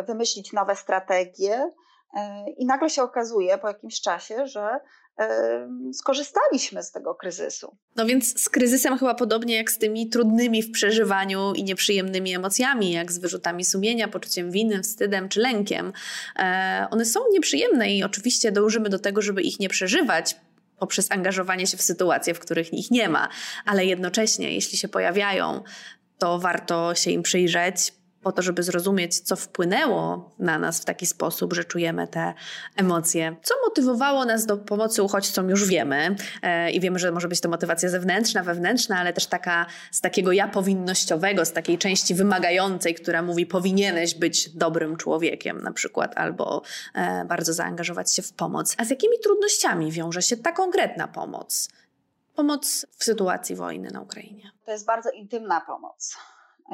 [0.08, 1.72] wymyślić nowe strategie.
[2.18, 4.80] E, I nagle się okazuje po jakimś czasie, że
[5.94, 7.76] skorzystaliśmy z tego kryzysu.
[7.96, 12.92] No więc z kryzysem chyba podobnie jak z tymi trudnymi w przeżywaniu i nieprzyjemnymi emocjami,
[12.92, 15.94] jak z wyrzutami sumienia, poczuciem winy, wstydem czy lękiem.
[16.40, 20.36] E, one są nieprzyjemne i oczywiście dążymy do tego, żeby ich nie przeżywać,
[20.80, 23.30] poprzez angażowanie się w sytuacje, w których ich nie ma,
[23.66, 25.64] ale jednocześnie, jeśli się pojawiają,
[26.18, 31.06] to warto się im przyjrzeć, po to, żeby zrozumieć, co wpłynęło na nas w taki
[31.06, 32.34] sposób, że czujemy te
[32.76, 33.36] emocje.
[33.44, 36.16] Co motywowało nas do pomocy uchodźcom, już wiemy.
[36.42, 40.32] E, I wiemy, że może być to motywacja zewnętrzna, wewnętrzna, ale też taka z takiego
[40.32, 46.62] ja powinnościowego, z takiej części wymagającej, która mówi, powinieneś być dobrym człowiekiem na przykład, albo
[46.94, 48.76] e, bardzo zaangażować się w pomoc.
[48.78, 51.70] A z jakimi trudnościami wiąże się ta konkretna pomoc?
[52.36, 54.52] Pomoc w sytuacji wojny na Ukrainie.
[54.66, 56.18] To jest bardzo intymna pomoc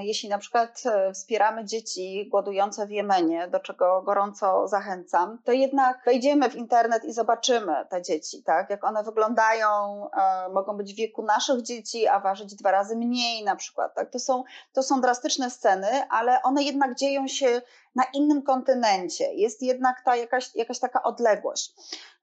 [0.04, 6.02] jeśli na przykład e, wspieramy dzieci głodujące w Jemenie, do czego gorąco zachęcam, to jednak
[6.06, 8.70] wejdziemy w internet i zobaczymy te dzieci, tak?
[8.70, 9.68] Jak one wyglądają,
[10.12, 14.12] e, mogą być w wieku naszych dzieci, a ważyć dwa razy mniej na przykład, tak?
[14.12, 17.62] To są, to są drastyczne sceny, ale one jednak dzieją się
[17.96, 19.34] na innym kontynencie.
[19.34, 21.74] Jest jednak ta jakaś, jakaś taka odległość.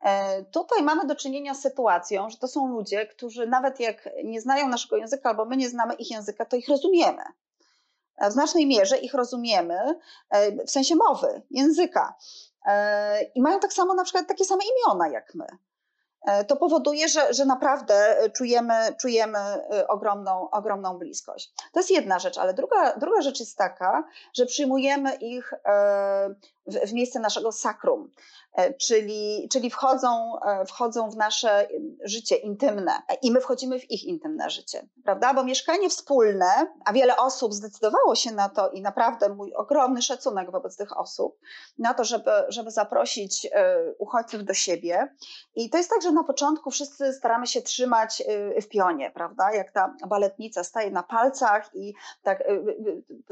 [0.02, 4.40] E, tutaj mamy do czynienia z sytuacją, że to są ludzie, którzy nawet jak nie
[4.40, 7.22] znają naszego języka albo my nie znamy ich języka, to ich rozumiemy
[8.22, 10.00] w znacznej mierze ich rozumiemy
[10.31, 12.14] e, w sensie mowy, języka.
[12.66, 15.46] E, I mają tak samo na przykład takie same imiona jak my.
[16.24, 21.55] E, to powoduje, że, że naprawdę czujemy, czujemy e, ogromną, ogromną bliskość.
[21.72, 26.35] To jest jedna rzecz, ale druga, druga rzecz jest taka, że przyjmujemy ich e,
[26.66, 28.11] w, w miejsce naszego sakrum.
[28.55, 31.68] E, czyli, czyli wchodzą, e, wchodzą w nasze
[32.05, 35.35] życie intymne i my wchodzimy w ich intymne życie, prawda?
[35.35, 36.46] Bo mieszkanie wspólne,
[36.85, 41.38] a wiele osób zdecydowało się na to i naprawdę mój ogromny szacunek wobec tych osób,
[41.79, 45.09] na to, żeby, żeby zaprosić e, uchodźców do siebie.
[45.55, 48.22] I to jest tak, że na początku wszyscy staramy się trzymać
[48.62, 49.53] w pionie, prawda?
[49.53, 52.44] Jak ta baletnica staje na palcach i tak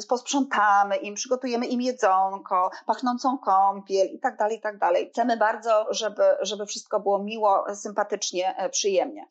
[0.08, 2.70] posprzątamy im, przygotujemy im jedzonko,
[3.22, 7.64] pachnącą kąpiel i tak dalej, i tak dalej Chcemy bardzo, żeby, żeby wszystko było miło,
[7.74, 9.26] sympatycznie, e, przyjemnie.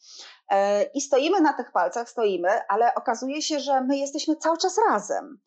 [0.49, 4.77] E, I stoimy na tych palcach, stoimy, ale okazuje się, że my jesteśmy cały czas
[4.89, 5.39] razem.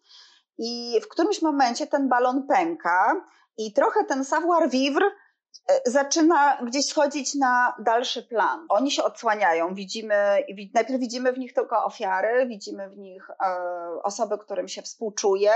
[0.58, 3.14] I w którymś momencie ten balon pęka
[3.56, 8.66] i trochę ten savoir vivre e, zaczyna gdzieś schodzić na dalszy plan.
[8.68, 13.30] Oni się odsłaniają, widzimy, najpierw widzimy w nich tylko ofiary, widzimy w nich
[14.02, 15.52] osoby, którym się współczuje,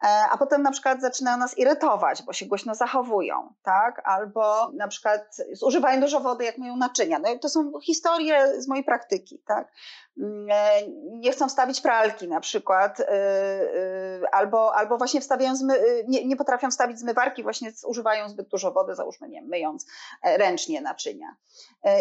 [0.00, 4.02] a potem na przykład zaczynają nas irytować, bo się głośno zachowują, tak?
[4.04, 7.18] Albo na przykład zużywają dużo wody, jak mają naczynia.
[7.18, 9.72] No to są historie z mojej praktyki, tak?
[10.18, 16.04] Mm, e, nie chcą wstawić pralki na przykład, y, y, albo, albo właśnie wstawiają, y,
[16.08, 19.86] nie, nie potrafią wstawić zmywarki, właśnie używają zbyt dużo wody, załóżmy, nie myjąc
[20.22, 21.36] e, ręcznie naczynia.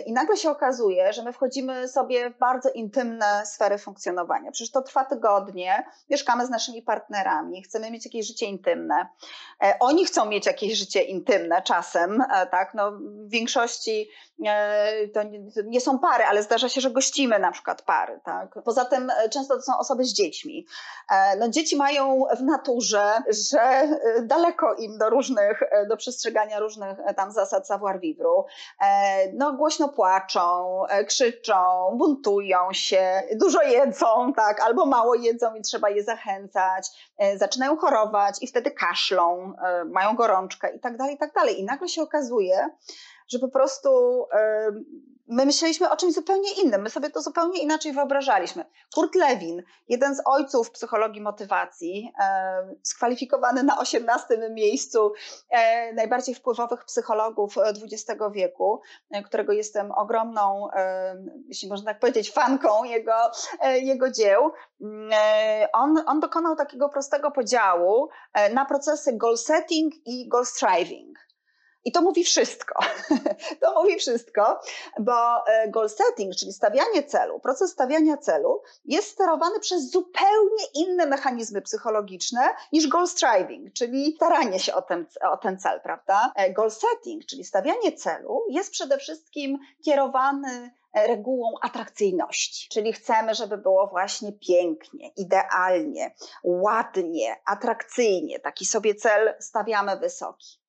[0.05, 4.51] I nagle się okazuje, że my wchodzimy sobie w bardzo intymne sfery funkcjonowania.
[4.51, 9.07] Przecież to trwa tygodnie, mieszkamy z naszymi partnerami, chcemy mieć jakieś życie intymne.
[9.63, 12.73] E, oni chcą mieć jakieś życie intymne czasem, e, tak?
[12.73, 14.09] No, w większości
[14.45, 15.19] e, to
[15.65, 18.55] nie są pary, ale zdarza się, że gościmy na przykład pary, tak?
[18.65, 20.65] Poza tym często to są osoby z dziećmi.
[21.39, 23.13] No, dzieci mają w naturze,
[23.49, 23.89] że
[24.23, 28.29] daleko im do różnych, do przestrzegania różnych tam zasad savoir vivre.
[29.33, 31.55] No, głośno płaczą, krzyczą,
[31.97, 34.61] buntują się, dużo jedzą, tak?
[34.61, 36.87] Albo mało jedzą i trzeba je zachęcać,
[37.35, 41.59] zaczynają chorować i wtedy kaszlą, e, mają gorączkę i tak dalej, i tak dalej.
[41.59, 42.69] I nagle się okazuje,
[43.27, 43.89] że po prostu
[44.33, 44.71] e,
[45.27, 48.65] my myśleliśmy o czymś zupełnie innym, my sobie to zupełnie inaczej wyobrażaliśmy.
[48.95, 55.13] Kurt Lewin, jeden z ojców psychologii motywacji, e, skwalifikowany na 18 miejscu
[55.93, 58.81] najbardziej wpływowych psychologów XX wieku,
[59.25, 60.67] którego jestem ogromną,
[61.47, 63.31] jeśli można tak powiedzieć, fanką jego,
[63.81, 65.09] jego dzieł, mm,
[65.73, 71.24] on, on dokonał takiego prostego podziału e, na procesy goal setting i goal striving.
[71.85, 72.79] I to mówi wszystko.
[73.61, 74.59] to mówi wszystko,
[74.99, 81.05] bo e, goal setting, czyli stawianie celu, proces stawiania celu jest sterowany przez zupełnie inne
[81.05, 82.41] mechanizmy psychologiczne
[82.73, 86.31] niż goal striving, czyli staranie się o ten, o ten cel, prawda?
[86.35, 93.57] E, goal setting, czyli stawianie celu, jest przede wszystkim kierowany regułą atrakcyjności, czyli chcemy, żeby
[93.57, 98.39] było właśnie pięknie, idealnie, ładnie, atrakcyjnie.
[98.39, 100.64] Taki sobie cel stawiamy wysoki.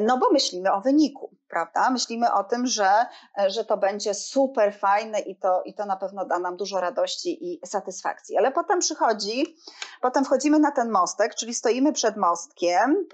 [0.00, 1.90] No bo myślimy o wyniku, prawda?
[1.90, 3.06] Myślimy o tym, że,
[3.46, 7.52] że to będzie super fajne i to, i to na pewno da nam dużo radości
[7.52, 8.36] i satysfakcji.
[8.36, 9.56] Ale potem przychodzi,
[10.02, 13.06] potem wchodzimy na ten mostek, czyli stoimy przed mostkiem,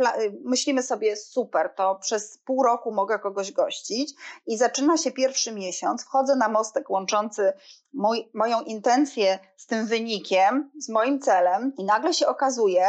[0.45, 4.15] myślimy sobie super, to przez pół roku mogę kogoś gościć
[4.47, 7.53] i zaczyna się pierwszy miesiąc, wchodzę na mostek łączący
[7.93, 12.87] mój, moją intencję z tym wynikiem, z moim celem i nagle się okazuje,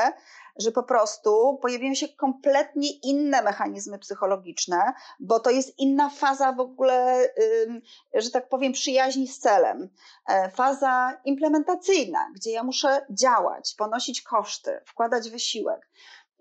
[0.62, 6.60] że po prostu pojawiają się kompletnie inne mechanizmy psychologiczne, bo to jest inna faza w
[6.60, 7.28] ogóle,
[8.13, 9.89] że tak powiem, przyjaźni z celem.
[10.28, 15.89] E, faza implementacyjna, gdzie ja muszę działać, ponosić koszty, wkładać wysiłek.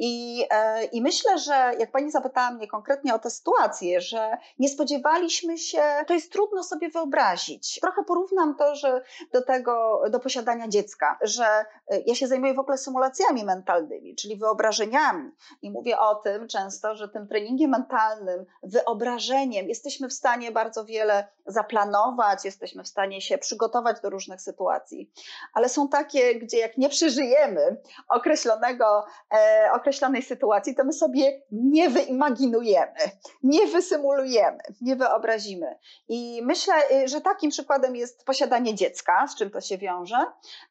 [0.03, 4.69] I, e, I myślę, że jak pani zapytała mnie konkretnie o tę sytuację, że nie
[4.69, 7.81] spodziewaliśmy się, to jest trudno sobie wyobrazić.
[7.81, 11.65] Trochę porównam to, że do tego, do posiadania dziecka, że e,
[12.07, 15.31] ja się zajmuję w ogóle symulacjami mentalnymi, czyli wyobrażeniami.
[15.63, 21.29] I mówię o tym często, że tym treningiem mentalnym, wyobrażeniem jesteśmy w stanie bardzo wiele
[21.47, 25.13] zaplanować, jesteśmy w stanie się przygotować do różnych sytuacji.
[25.55, 27.77] Ale są takie, gdzie jak nie przeżyjemy
[28.09, 32.99] określonego, e, określonej sytuacji, to my sobie nie wyimaginujemy,
[33.43, 35.79] nie wysymulujemy, nie wyobrazimy.
[36.09, 40.17] I myślę, y, że takim przykładem jest posiadanie dziecka, z czym to się wiąże,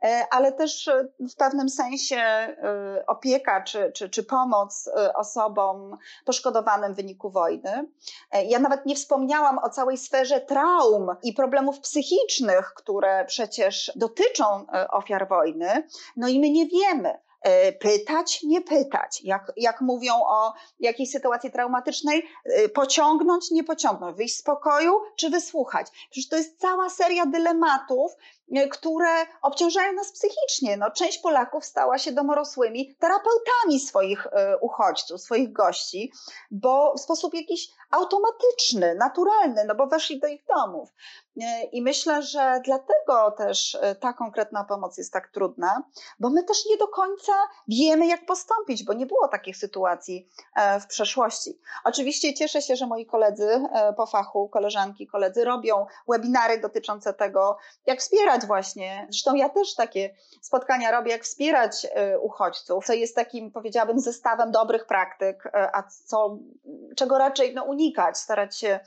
[0.04, 2.18] e, ale też w pewnym sensie
[2.98, 7.86] y, opieka czy, czy, czy pomoc y, osobom poszkodowanym w wyniku wojny.
[8.48, 15.28] Ja nawet nie wspomniałam o całej sferze traum i problemów psychicznych, które przecież dotyczą ofiar
[15.28, 15.88] wojny.
[16.18, 17.20] No i my nie wiemy,
[17.80, 19.22] pytać, nie pytać.
[19.24, 25.30] Jak, jak mówią o jakiejś sytuacji traumatycznej, e, pociągnąć, nie pociągnąć, wyjść z pokoju, czy
[25.30, 25.88] wysłuchać.
[26.12, 28.39] Przecież to jest cała seria dylematów, e,
[28.72, 30.78] które obciążają nas psychicznie.
[30.78, 34.28] No, część Polaków stała się domorosłymi terapeutami swoich
[34.62, 36.12] uchodźców, swoich gości,
[36.52, 40.90] bo w sposób jakiś automatyczny, naturalny, no bo weszli do ich domów.
[41.72, 45.84] I myślę, że dlatego też ta konkretna pomoc jest tak trudna,
[46.20, 47.34] bo my też nie do końca
[47.68, 51.60] wiemy, jak postąpić, bo nie było takich sytuacji e, w przeszłości.
[51.84, 57.58] Oczywiście cieszę się, że moi koledzy e, po fachu, koleżanki, koledzy robią webinary dotyczące tego,
[57.86, 59.08] jak wspierać właśnie.
[59.10, 64.52] Zresztą ja też takie spotkania robię, jak wspierać e, uchodźców, co jest takim, powiedziałabym, zestawem
[64.52, 66.38] dobrych praktyk, a co,
[66.96, 68.80] czego raczej no, unikać, starać się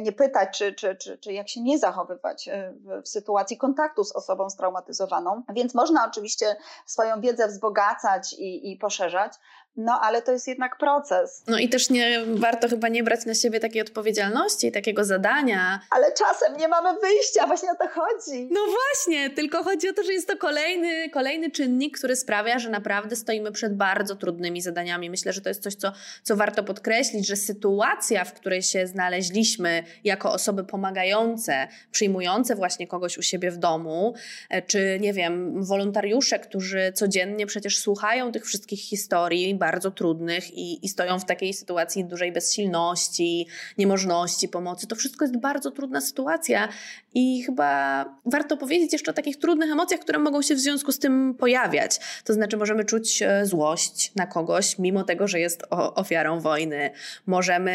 [0.00, 4.12] nie pytać, czy, czy, czy, czy jak się nie zachowywać w, w sytuacji kontaktu z
[4.12, 5.42] osobą straumatyzowaną.
[5.54, 9.32] Więc można oczywiście swoją wiedzę wzbogacać i, i poszerzać,
[9.76, 11.42] no ale to jest jednak proces.
[11.46, 15.80] No i też nie warto chyba nie brać na siebie takiej odpowiedzialności, takiego zadania.
[15.90, 18.48] Ale czasem nie mamy wyjścia, właśnie o to chodzi.
[18.50, 22.70] No właśnie, tylko chodzi o to, że jest to kolejny, kolejny czynnik, który sprawia, że
[22.70, 25.10] naprawdę stoimy przed bardzo trudnymi zadaniami.
[25.10, 29.82] Myślę, że to jest coś, co, co warto podkreślić, że sytuacja, w której się znaleźliśmy
[30.04, 34.14] jako osoby pomagające, przyjmujące właśnie kogoś u siebie w domu,
[34.50, 40.86] e, czy nie wiem, wolontariusze, którzy codziennie przecież słuchają tych wszystkich historii, bardzo trudnych i,
[40.86, 43.46] i stoją w takiej sytuacji dużej bezsilności,
[43.78, 44.86] niemożności pomocy.
[44.86, 46.68] To wszystko jest bardzo trudna sytuacja
[47.14, 50.98] i chyba warto powiedzieć jeszcze o takich trudnych emocjach, które mogą się w związku z
[50.98, 52.00] tym pojawiać.
[52.24, 56.90] To znaczy, możemy czuć e, złość na kogoś, mimo tego, że jest ofiarą wojny.
[57.26, 57.74] Możemy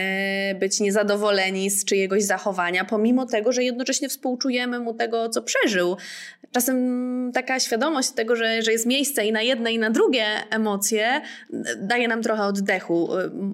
[0.60, 5.98] być niezadowoleni z czyjegoś zachowania, pomimo tego, że jednocześnie współczujemy mu tego, co przeżył.
[6.52, 11.22] Czasem taka świadomość tego, że, że jest miejsce i na jedne, i na drugie emocje,
[11.82, 13.10] daje nam trochę oddechu.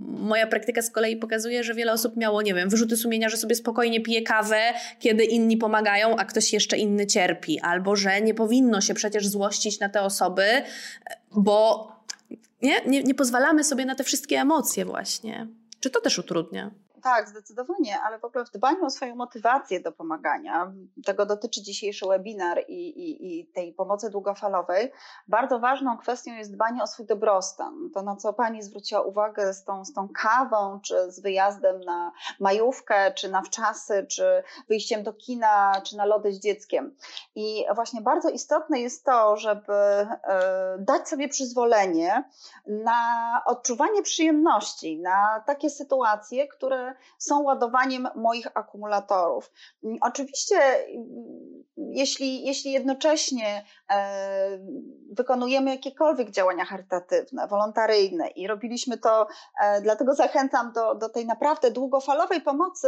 [0.08, 3.56] Moja praktyka z kolei pokazuje, że wiele osób miało, nie wiem, wyrzuty sumienia, że sobie
[3.56, 4.62] spokojnie pije kawę,
[5.00, 9.80] kiedy inni pomagają, a ktoś jeszcze inny cierpi, albo że nie powinno się przecież złościć
[9.80, 10.46] na te osoby,
[11.32, 11.92] bo
[12.62, 15.48] nie, nie, nie pozwalamy sobie na te wszystkie emocje właśnie.
[15.80, 16.72] Czy to też utrudnia?
[17.06, 20.72] Tak, zdecydowanie, ale w ogóle w dbaniu o swoją motywację do pomagania,
[21.06, 24.92] tego dotyczy dzisiejszy webinar i, i, i tej pomocy długofalowej,
[25.28, 27.90] bardzo ważną kwestią jest dbanie o swój dobrostan.
[27.94, 32.12] To, na co Pani zwróciła uwagę z tą, z tą kawą, czy z wyjazdem na
[32.40, 36.96] majówkę, czy na wczasy, czy wyjściem do kina, czy na lody z dzieckiem.
[37.36, 40.08] I właśnie bardzo istotne jest to, żeby e,
[40.80, 42.24] dać sobie przyzwolenie
[42.68, 49.52] na odczuwanie przyjemności, na takie sytuacje, które są ładowaniem moich akumulatorów.
[50.02, 50.56] Oczywiście,
[51.78, 54.60] jeśli, jeśli jednocześnie e,
[55.12, 59.28] wykonujemy jakiekolwiek działania charytatywne, wolontaryjne i robiliśmy to,
[59.62, 62.88] e, dlatego zachęcam do, do tej naprawdę długofalowej pomocy,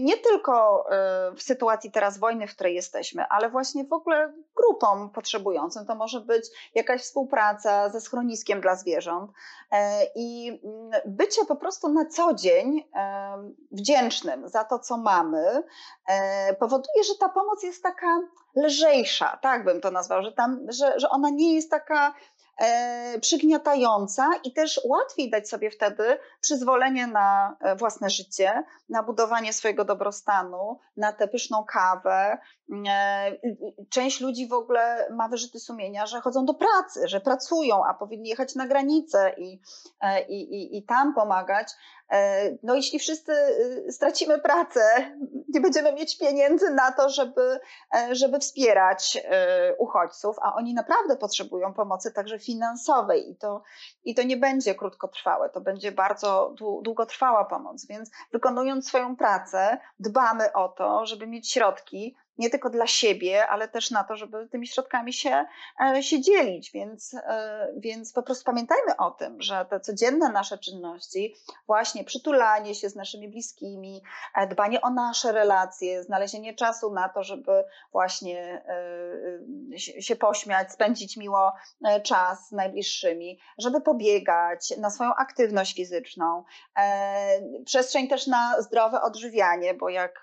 [0.00, 5.10] nie tylko e, w sytuacji teraz wojny, w której jesteśmy, ale właśnie w ogóle grupom
[5.10, 5.86] potrzebującym.
[5.86, 9.30] To może być jakaś współpraca ze schroniskiem dla zwierząt
[10.14, 10.60] i
[11.06, 12.84] bycie po prostu na co dzień
[13.70, 15.62] wdzięcznym za to, co mamy,
[16.08, 18.20] e, powoduje, że ta pomoc jest taka
[18.56, 22.14] lżejsza, tak bym to nazwał, że, tam, że, że ona nie jest taka
[22.58, 29.52] e, przygniatająca i też łatwiej dać sobie wtedy przyzwolenie na e, własne życie, na budowanie
[29.52, 32.38] swojego dobrostanu, na tę pyszną kawę.
[33.90, 38.28] Część ludzi w ogóle ma wyrzuty sumienia, że chodzą do pracy, że pracują, a powinni
[38.28, 39.60] jechać na granicę i,
[40.28, 41.72] i, i, i tam pomagać.
[42.12, 43.32] E, no jeśli wszyscy
[43.88, 44.80] y, stracimy pracę,
[45.54, 47.60] nie będziemy mieć pieniędzy na to, żeby,
[47.94, 53.62] e, żeby wspierać e, uchodźców, a oni naprawdę potrzebują pomocy także finansowej i to,
[54.04, 56.31] i to nie będzie krótkotrwałe, to będzie bardzo
[56.82, 62.86] długotrwała pomoc, więc wykonując swoją pracę, dbamy o to, żeby mieć środki nie tylko dla
[62.86, 65.44] siebie, ale też na to, żeby tymi środkami się,
[65.80, 66.72] e, się dzielić.
[66.72, 72.74] Więc, e, więc po prostu pamiętajmy o tym, że te codzienne nasze czynności, właśnie przytulanie
[72.74, 74.02] się z naszymi bliskimi,
[74.34, 78.62] e, dbanie o nasze relacje, znalezienie czasu na to, żeby właśnie
[79.76, 81.52] się pośmiać, spędzić miło
[82.02, 86.44] czas z najbliższymi, żeby pobiegać na swoją aktywność fizyczną,
[87.64, 90.22] przestrzeń też na zdrowe odżywianie, bo jak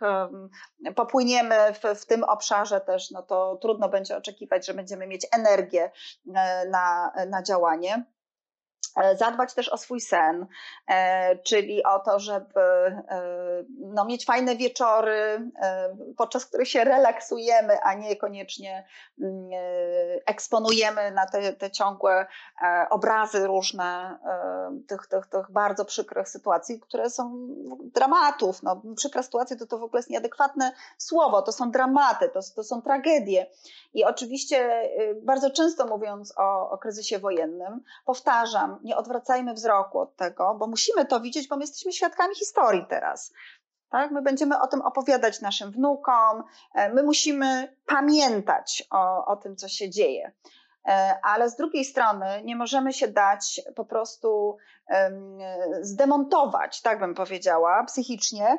[0.96, 5.92] popłyniemy w, w tym obszarze też, no to trudno będzie oczekiwać, że będziemy mieć energię
[6.36, 8.06] e, na, na działanie.
[8.96, 10.48] E, zadbać też o swój sen,
[10.88, 15.52] e, czyli o to, żeby e, no, mieć fajne wieczory,
[16.18, 18.88] podczas których się relaksujemy, a nie koniecznie
[19.22, 19.50] mm,
[20.26, 22.28] eksponujemy na te, te ciągłe
[22.90, 24.20] obrazy różne
[24.88, 27.48] tych, tych, tych bardzo przykrych sytuacji, które są
[27.94, 28.64] dramatów.
[28.64, 32.64] No, przykre sytuacje to, to w ogóle jest nieadekwatne słowo, to są dramaty, to, to
[32.64, 33.48] są tragedie.
[33.94, 34.90] I oczywiście
[35.22, 41.06] bardzo często mówiąc o, o kryzysie wojennym, powtarzam, nie odwracajmy wzroku od tego, bo musimy
[41.06, 43.34] to widzieć, bo my jesteśmy świadkami historii teraz.
[43.90, 44.12] Tak?
[44.12, 46.44] My będziemy o tym opowiadać naszym wnukom,
[46.76, 50.32] e, my musimy pamiętać o, o tym, co się dzieje.
[50.88, 54.58] E, ale z drugiej strony nie możemy się dać po prostu
[55.82, 58.58] zdemontować, tak bym powiedziała, psychicznie,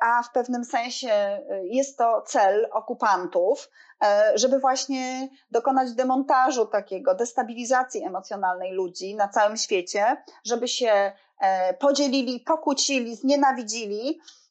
[0.00, 3.70] a w pewnym sensie e, jest to cel okupantów,
[4.04, 11.12] e, żeby właśnie dokonać demontażu takiego, destabilizacji emocjonalnej ludzi na całym świecie, żeby się
[11.78, 14.20] podzielili, pokłócili, znienawidzili.
[14.20, 14.43] E,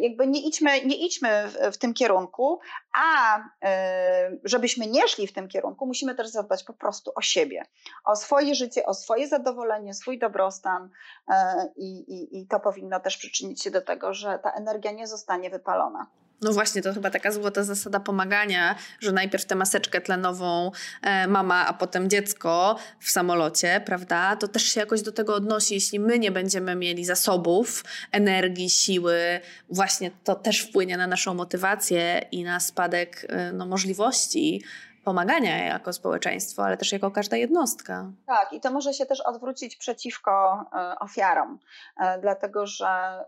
[0.00, 2.60] jakby nie idźmy, nie idźmy w, w tym kierunku,
[2.94, 7.62] a e, żebyśmy nie szli w tym kierunku, musimy też zadbać po prostu o siebie,
[8.04, 10.90] o swoje życie, o swoje zadowolenie, swój dobrostan
[11.28, 15.06] e, i, i, i to powinno też przyczynić się do tego, że ta energia nie
[15.06, 16.06] zostanie wypalona.
[16.40, 20.70] No właśnie, to chyba taka złota zasada pomagania, że najpierw tę maseczkę tlenową
[21.02, 24.36] e, mama, a potem dziecko w samolocie, prawda?
[24.36, 25.74] To też się jakoś do tego odnosi.
[25.74, 32.26] Jeśli my nie będziemy mieli zasobów, energii, siły, właśnie to też wpłynie na naszą motywację
[32.32, 34.62] i na spadek e, no, możliwości
[35.08, 38.12] pomagania jako społeczeństwo, ale też jako każda jednostka.
[38.26, 41.58] Tak, i to może się też odwrócić przeciwko e, ofiarom,
[42.00, 43.24] e, dlatego że e,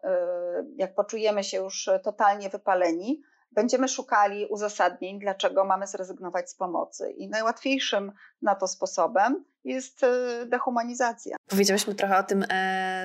[0.76, 3.22] jak poczujemy się już totalnie wypaleni,
[3.52, 7.10] będziemy szukali uzasadnień, dlaczego mamy zrezygnować z pomocy.
[7.10, 8.12] I najłatwiejszym
[8.42, 10.00] na to sposobem jest
[10.46, 11.36] dehumanizacja.
[11.48, 12.44] Powiedziałyśmy trochę o tym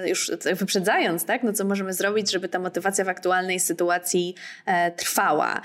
[0.05, 1.43] już wyprzedzając, tak?
[1.43, 4.36] No co możemy zrobić, żeby ta motywacja w aktualnej sytuacji
[4.95, 5.61] trwała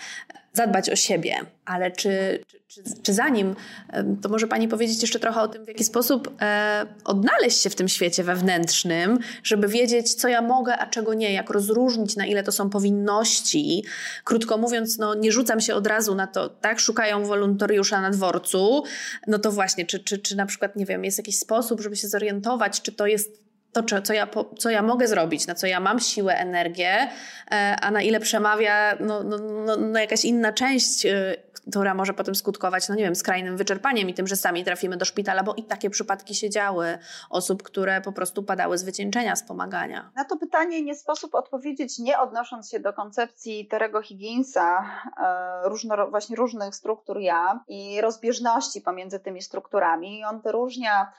[0.53, 3.55] zadbać o siebie, ale czy, czy, czy, zanim,
[4.23, 7.75] to może Pani powiedzieć jeszcze trochę o tym, w jaki sposób e, odnaleźć się w
[7.75, 12.43] tym świecie wewnętrznym, żeby wiedzieć, co ja mogę, a czego nie, jak rozróżnić, na ile
[12.43, 13.85] to są powinności.
[14.25, 18.85] Krótko mówiąc, no, nie rzucam się od razu na to, tak, szukają wolontariusza na dworcu,
[19.27, 22.09] no to właśnie, czy, czy, czy na przykład, nie wiem, jest jakiś sposób, żeby się
[22.09, 23.41] zorientować, czy to jest
[23.73, 27.09] to, co ja, co ja mogę zrobić, na co ja mam siłę, energię,
[27.51, 31.37] e, a na ile przemawia no, no, no, no jakaś inna część, e,
[31.71, 35.05] która może potem skutkować, no nie wiem, skrajnym wyczerpaniem i tym, że sami trafimy do
[35.05, 36.99] szpitala, bo i takie przypadki się działy
[37.31, 40.11] osób, które po prostu padały z wycieńczenia, z pomagania.
[40.17, 44.85] Na to pytanie nie sposób odpowiedzieć, nie odnosząc się do koncepcji Terego Higginsa,
[45.23, 50.19] e, różno, właśnie różnych struktur ja i rozbieżności pomiędzy tymi strukturami.
[50.19, 51.13] I on wyróżnia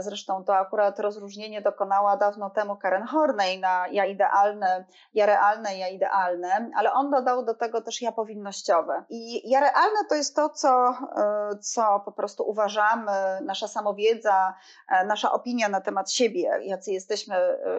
[0.00, 5.88] zresztą to akurat rozróżnienie dokonała dawno temu Karen Horney na ja idealne, ja realne, ja
[5.88, 9.04] idealne, ale on dodał do tego też ja powinnościowe.
[9.08, 13.12] I ja realne to jest to, co, e, co po prostu uważamy,
[13.44, 14.54] nasza samowiedza,
[14.88, 17.36] e, nasza opinia na temat siebie, jacy jesteśmy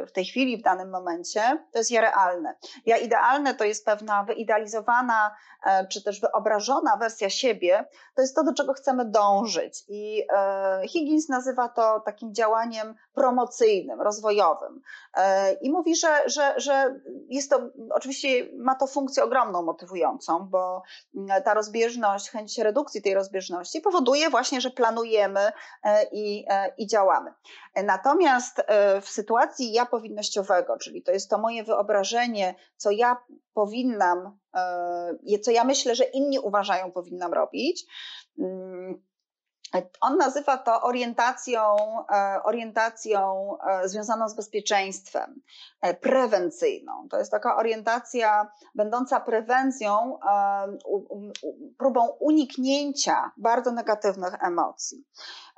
[0.08, 2.56] w tej chwili, w danym momencie, to jest ja realne.
[2.86, 5.36] Ja idealne to jest pewna wyidealizowana
[5.90, 7.86] czy też wyobrażona wersja siebie,
[8.16, 9.84] to jest to, do czego chcemy dążyć.
[9.88, 10.28] I
[10.88, 14.82] Higgins nazywa to takim działaniem promocyjnym, rozwojowym.
[15.14, 17.60] E, I mówi, że, że, że jest to,
[17.90, 20.84] oczywiście ma to funkcję ogromną motywującą, bo
[21.16, 25.52] mm, ta rozbieżność, chęć redukcji tej rozbieżności powoduje właśnie, że planujemy
[25.84, 27.34] e, i, e, i działamy.
[27.84, 28.62] Natomiast
[29.02, 33.18] w sytuacji ja powinnościowego, czyli to jest to moje wyobrażenie, co ja
[33.54, 34.38] powinnam,
[35.42, 37.86] co ja myślę, że inni uważają powinnam robić,
[38.40, 39.07] mm,
[40.02, 41.62] on nazywa to orientacją,
[42.10, 45.42] e, orientacją e, związaną z bezpieczeństwem,
[45.82, 47.08] e, prewencyjną.
[47.10, 50.20] To jest taka orientacja będąca prewencją,
[51.78, 55.06] próbą uniknięcia bardzo negatywnych emocji.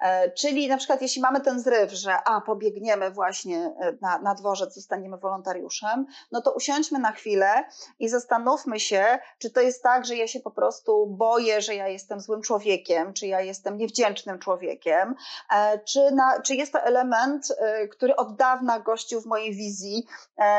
[0.02, 4.36] E, czyli na przykład jeśli mamy ten zryw, że a pobiegniemy właśnie e, na, na
[4.36, 7.64] dworzec, zostaniemy wolontariuszem, no to usiądźmy na chwilę
[8.00, 11.88] i zastanówmy się, czy to jest tak, że ja się po prostu boję, że ja
[11.88, 15.16] jestem złym człowiekiem, czy ja jestem niewdzięcznym człowiekiem,
[15.56, 17.48] e, czy, na, czy jest to element,
[17.92, 20.08] który od dawna gościł w mojej wizji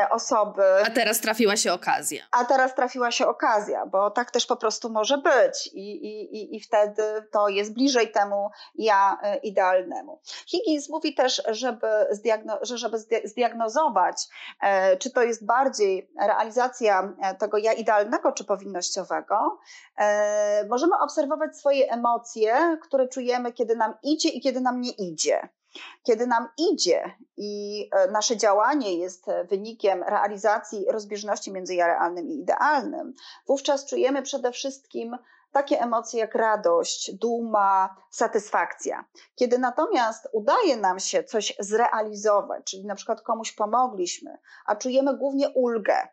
[0.09, 0.63] osoby.
[0.85, 2.23] A teraz trafiła się okazja.
[2.31, 6.55] A teraz trafiła się okazja, bo tak też po prostu może być i, i, i,
[6.55, 10.19] i wtedy to jest bliżej temu ja idealnemu.
[10.47, 14.27] Higgins mówi też, żeby zdiagno, że żeby zdiagnozować,
[14.61, 19.59] e, czy to jest bardziej realizacja e, tego ja idealnego czy powinnościowego,
[19.97, 25.49] e, możemy obserwować swoje emocje, które czujemy, kiedy nam idzie i kiedy nam nie idzie.
[26.03, 33.13] Kiedy nam idzie i nasze działanie jest wynikiem realizacji rozbieżności między ja realnym i idealnym,
[33.47, 35.17] wówczas czujemy przede wszystkim
[35.51, 39.05] takie emocje jak radość, duma, satysfakcja.
[39.35, 45.49] Kiedy natomiast udaje nam się coś zrealizować, czyli na przykład komuś pomogliśmy, a czujemy głównie
[45.49, 46.07] ulgę,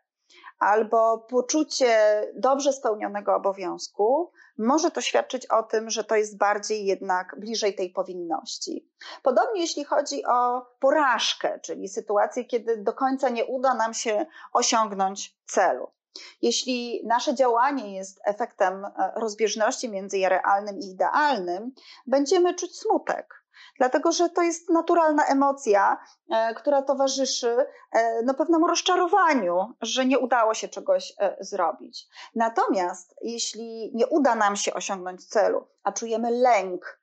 [0.59, 7.35] albo poczucie dobrze spełnionego obowiązku, może to świadczyć o tym, że to jest bardziej jednak
[7.39, 8.89] bliżej tej powinności.
[9.23, 15.37] Podobnie jeśli chodzi o porażkę, czyli sytuację, kiedy do końca nie uda nam się osiągnąć
[15.45, 15.91] celu.
[16.41, 21.71] Jeśli nasze działanie jest efektem e, rozbieżności między realnym i idealnym,
[22.07, 23.39] będziemy czuć smutek
[23.79, 25.97] dlatego że to jest naturalna emocja,
[26.29, 32.07] e, która towarzyszy e, no, pewnemu rozczarowaniu, że nie udało się czegoś zrobić.
[32.35, 37.01] Natomiast jeśli nie uda nam się osiągnąć celu, a czujemy lęk,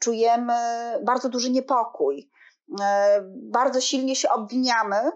[0.00, 0.54] czujemy
[1.04, 2.30] bardzo duży niepokój,
[3.26, 5.12] bardzo silnie się obwiniamy,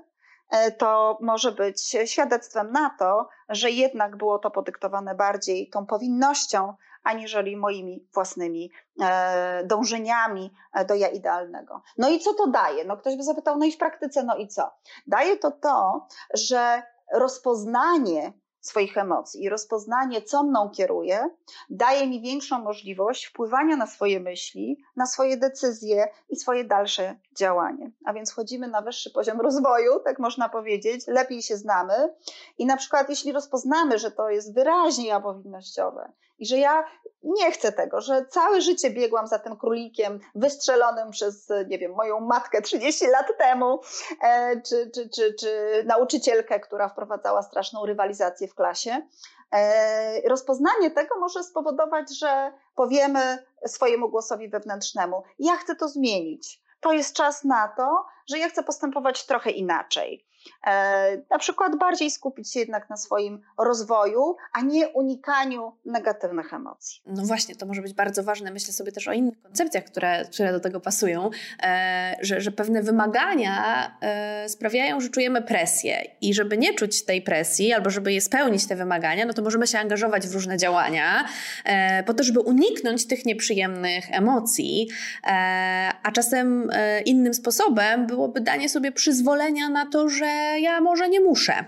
[0.78, 7.57] to może być świadectwem na to, że jednak było to podyktowane bardziej tą powinnością, aniżeli
[7.57, 8.70] moimi własnymi
[9.03, 11.82] e, dążeniami e, do ja idealnego.
[11.98, 12.84] No i co to daje?
[12.84, 14.70] No ktoś by zapytał, no i w praktyce, no i co?
[15.07, 16.82] Daje to to, że
[17.12, 21.30] rozpoznanie swoich emocji i rozpoznanie, co mną kieruje,
[21.70, 27.91] daje mi większą możliwość wpływania na swoje myśli, na swoje decyzje i swoje dalsze działanie.
[28.05, 32.14] A więc wchodzimy na wyższy poziom rozwoju, tak można powiedzieć, lepiej się znamy
[32.59, 36.84] i na przykład jeśli rozpoznamy, że to jest wyraźnie apowinnościowe i że ja
[37.22, 42.20] nie chcę tego, że całe życie biegłam za tym królikiem wystrzelonym przez, nie wiem, moją
[42.20, 43.80] matkę 30 lat temu,
[44.22, 49.03] e, czy, czy, czy, czy nauczycielkę, która wprowadzała straszną rywalizację w klasie.
[49.53, 56.61] E, rozpoznanie tego może spowodować, że powiemy swojemu głosowi wewnętrznemu: Ja chcę to zmienić.
[56.81, 60.30] To jest czas na to, że ja chcę postępować trochę inaczej.
[60.66, 67.03] E, na przykład bardziej skupić się jednak na swoim rozwoju, a nie unikaniu negatywnych emocji.
[67.07, 68.51] No właśnie, to może być bardzo ważne.
[68.51, 71.30] Myślę sobie też o innych koncepcjach, które, które do tego pasują,
[71.62, 77.22] e, że, że pewne wymagania e, sprawiają, że czujemy presję i żeby nie czuć tej
[77.22, 81.24] presji albo żeby je spełnić te wymagania, no to możemy się angażować w różne działania
[82.07, 84.88] po to, żeby uniknąć tych nieprzyjemnych emocji,
[86.03, 86.70] a czasem
[87.05, 90.30] innym sposobem byłoby danie sobie przyzwolenia na to, że
[90.61, 91.64] ja może nie muszę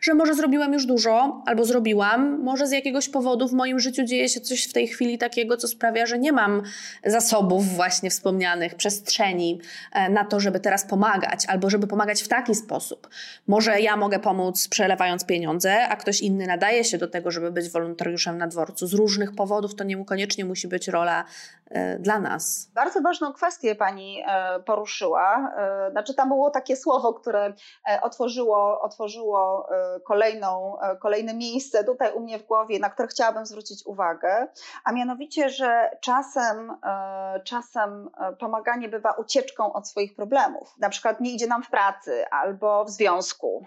[0.00, 4.28] że może zrobiłem już dużo, albo zrobiłam, może z jakiegoś powodu w moim życiu dzieje
[4.28, 6.62] się coś w tej chwili takiego, co sprawia, że nie mam
[7.04, 9.60] zasobów właśnie wspomnianych, przestrzeni
[9.92, 13.08] e, na to, żeby teraz pomagać, albo żeby pomagać w taki sposób.
[13.46, 17.70] Może ja mogę pomóc przelewając pieniądze, a ktoś inny nadaje się do tego, żeby być
[17.70, 18.86] wolontariuszem na dworcu.
[18.86, 21.24] Z różnych powodów to niekoniecznie musi być rola
[21.98, 22.70] dla nas.
[22.74, 25.52] Bardzo ważną kwestię pani e, poruszyła.
[25.90, 27.52] Znaczy, tam było takie słowo, które
[28.02, 29.68] otworzyło, otworzyło
[30.04, 34.48] kolejną, e, kolejne miejsce tutaj u mnie w głowie, na które chciałabym zwrócić uwagę,
[34.84, 40.74] a mianowicie, że czasem, e, czasem e, pomaganie bywa ucieczką od swoich problemów.
[40.78, 43.66] Na przykład nie idzie nam w pracy, albo w związku,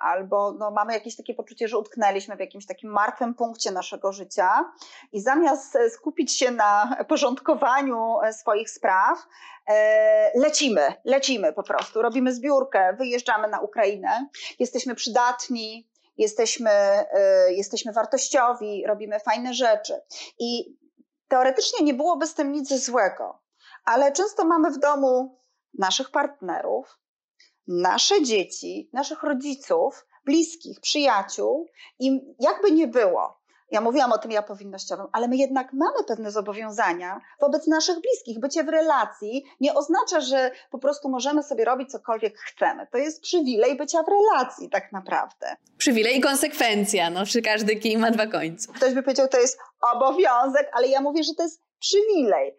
[0.00, 4.72] albo no, mamy jakieś takie poczucie, że utknęliśmy w jakimś takim martwym punkcie naszego życia
[5.12, 6.96] i zamiast skupić się na
[7.36, 9.26] porządkowaniu swoich spraw,
[10.34, 14.28] lecimy, lecimy po prostu, robimy zbiórkę, wyjeżdżamy na Ukrainę,
[14.58, 16.70] jesteśmy przydatni, jesteśmy,
[17.48, 20.00] y, jesteśmy wartościowi, robimy fajne rzeczy.
[20.38, 20.76] I
[21.28, 23.42] teoretycznie nie byłoby z tym nic złego,
[23.84, 25.40] ale często mamy w domu
[25.78, 26.98] naszych partnerów,
[27.68, 31.66] nasze dzieci, naszych rodziców, bliskich, przyjaciół
[31.98, 33.35] i jakby nie było,
[33.70, 38.40] ja mówiłam o tym ja powinnościowym, ale my jednak mamy pewne zobowiązania wobec naszych bliskich.
[38.40, 42.86] Bycie w relacji nie oznacza, że po prostu możemy sobie robić cokolwiek chcemy.
[42.92, 45.56] To jest przywilej bycia w relacji tak naprawdę.
[45.78, 48.72] Przywilej i konsekwencja, no przy każdy kij ma dwa końce.
[48.72, 49.58] Ktoś by powiedział, to jest
[49.94, 52.56] obowiązek, ale ja mówię, że to jest przywilej.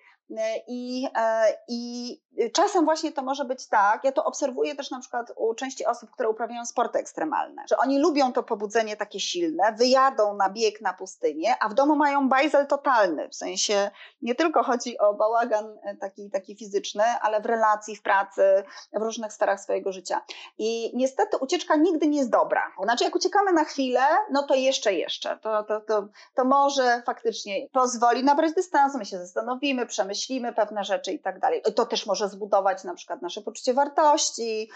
[0.67, 2.11] I, e, I
[2.53, 6.11] czasem właśnie to może być tak, ja to obserwuję też na przykład u części osób,
[6.11, 10.93] które uprawiają sporty ekstremalne, że oni lubią to pobudzenie takie silne, wyjadą na bieg na
[10.93, 15.95] pustynię, a w domu mają bajzel totalny, w sensie nie tylko chodzi o bałagan e,
[15.95, 18.63] taki, taki fizyczny, ale w relacji, w pracy,
[18.93, 20.21] w różnych sferach swojego życia.
[20.57, 22.71] I niestety ucieczka nigdy nie jest dobra.
[22.83, 27.67] Znaczy jak uciekamy na chwilę, no to jeszcze, jeszcze, to, to, to, to może faktycznie
[27.71, 31.61] pozwoli nabrać dystansu, my się zastanowimy, przemyślimy, przemyślimy pewne rzeczy i tak dalej.
[31.75, 34.69] To też może zbudować na przykład nasze poczucie wartości,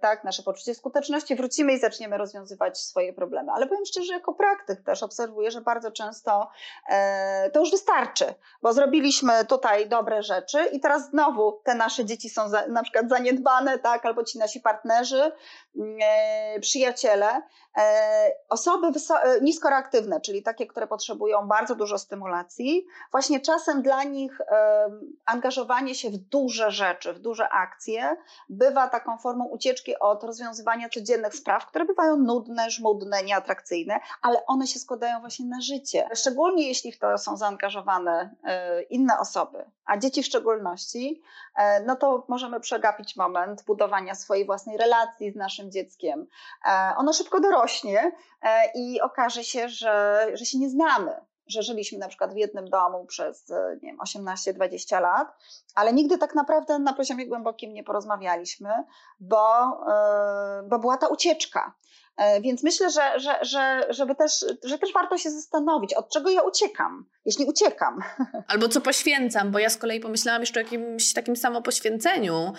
[0.00, 1.36] tak, nasze poczucie skuteczności.
[1.36, 3.52] Wrócimy i zaczniemy rozwiązywać swoje problemy.
[3.52, 6.48] Ale powiem szczerze, jako praktyk też obserwuję, że bardzo często
[7.52, 12.42] to już wystarczy, bo zrobiliśmy tutaj dobre rzeczy i teraz znowu te nasze dzieci są
[12.68, 15.32] na przykład zaniedbane, tak, albo ci nasi partnerzy,
[16.60, 17.42] przyjaciele,
[18.48, 18.86] osoby
[19.42, 24.38] niskoreaktywne, czyli takie, które potrzebują bardzo dużo stymulacji, właśnie czasem dla nich
[25.24, 28.16] angażowanie się w duże rzeczy, w duże akcje
[28.48, 34.66] bywa taką formą ucieczki od rozwiązywania codziennych spraw, które bywają nudne, żmudne, nieatrakcyjne, ale one
[34.66, 36.08] się składają właśnie na życie.
[36.14, 41.22] Szczególnie jeśli w to są zaangażowane e, inne osoby, a dzieci w szczególności,
[41.56, 46.26] e, no to możemy przegapić moment budowania swojej własnej relacji z naszym dzieckiem.
[46.66, 48.12] E, ono szybko dorośnie
[48.74, 53.04] i okaże się, że, że się nie znamy że żyliśmy na przykład w jednym domu
[53.04, 53.48] przez
[53.82, 55.36] nie wiem, 18-20 lat,
[55.74, 58.70] ale nigdy tak naprawdę na poziomie głębokim nie porozmawialiśmy,
[59.20, 59.42] bo,
[60.68, 61.74] bo była ta ucieczka.
[62.16, 66.30] E, więc myślę, że, że, że, żeby też, że też warto się zastanowić, od czego
[66.30, 68.00] ja uciekam, jeśli uciekam.
[68.48, 72.52] Albo co poświęcam, bo ja z kolei pomyślałam jeszcze o jakimś takim samopoświęceniu,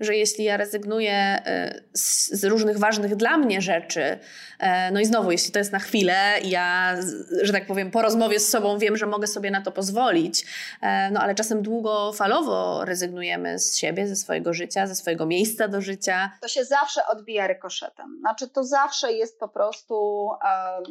[0.00, 4.18] że jeśli ja rezygnuję e, z, z różnych ważnych dla mnie rzeczy,
[4.58, 6.96] e, no i znowu, jeśli to jest na chwilę, ja,
[7.42, 10.44] że tak powiem, po rozmowie z sobą wiem, że mogę sobie na to pozwolić,
[11.12, 16.30] no ale czasem długofalowo rezygnujemy z siebie, ze swojego życia, ze swojego miejsca do życia.
[16.40, 18.16] To się zawsze odbija rykoszetem.
[18.20, 20.28] Znaczy, to zawsze zawsze jest po prostu,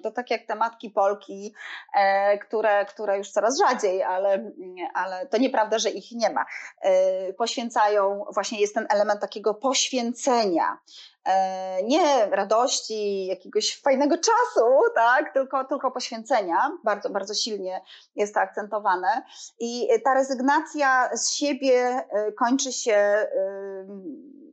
[0.03, 1.53] to tak jak te matki Polki,
[1.95, 4.51] e, które, które już coraz rzadziej, ale,
[4.93, 6.45] ale to nieprawda, że ich nie ma,
[6.81, 10.77] e, poświęcają, właśnie jest ten element takiego poświęcenia
[11.25, 16.71] e, nie radości, jakiegoś fajnego czasu, tak, tylko, tylko poświęcenia.
[16.83, 17.81] Bardzo, bardzo silnie
[18.15, 19.23] jest to akcentowane.
[19.59, 22.03] I ta rezygnacja z siebie
[22.37, 23.27] kończy się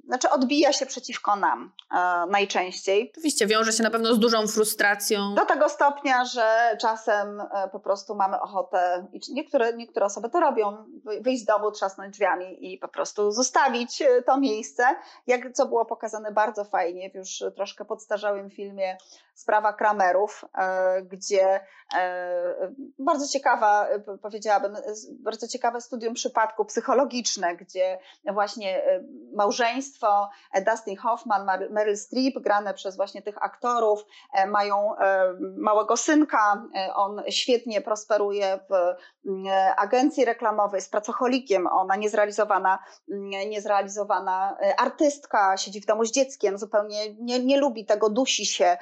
[0.08, 1.96] znaczy odbija się przeciwko nam e,
[2.30, 3.10] najczęściej.
[3.12, 5.34] Oczywiście, wiąże się na pewno z dużą frustracją.
[5.34, 10.40] Do tego stopnia, że czasem e, po prostu mamy ochotę, i niektóre, niektóre osoby to
[10.40, 10.76] robią,
[11.20, 14.84] wyjść z domu, trzasnąć drzwiami i po prostu zostawić e, to miejsce,
[15.26, 18.96] jak co było pokazane bardzo fajnie w już troszkę podstarzałym filmie
[19.34, 21.60] Sprawa Kramerów, e, gdzie
[21.94, 23.88] e, bardzo ciekawa,
[24.22, 24.76] powiedziałabym,
[25.10, 28.82] bardzo ciekawe studium przypadku psychologiczne, gdzie właśnie
[29.34, 29.97] małżeństwo
[30.52, 36.62] e, Dustin Hoffman, Meryl Streep, grane przez właśnie tych aktorów, e, mają e, małego synka,
[36.94, 38.72] on świetnie prosperuje w
[39.76, 42.78] agencji reklamowej, jest pracocholikiem, ona niezrealizowana,
[43.48, 48.78] niezrealizowana artystka, siedzi w domu z dzieckiem, zupełnie nie, nie lubi tego, dusi się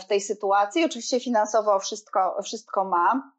[0.00, 0.84] w tej sytuacji.
[0.84, 3.32] Oczywiście finansowo wszystko, wszystko ma.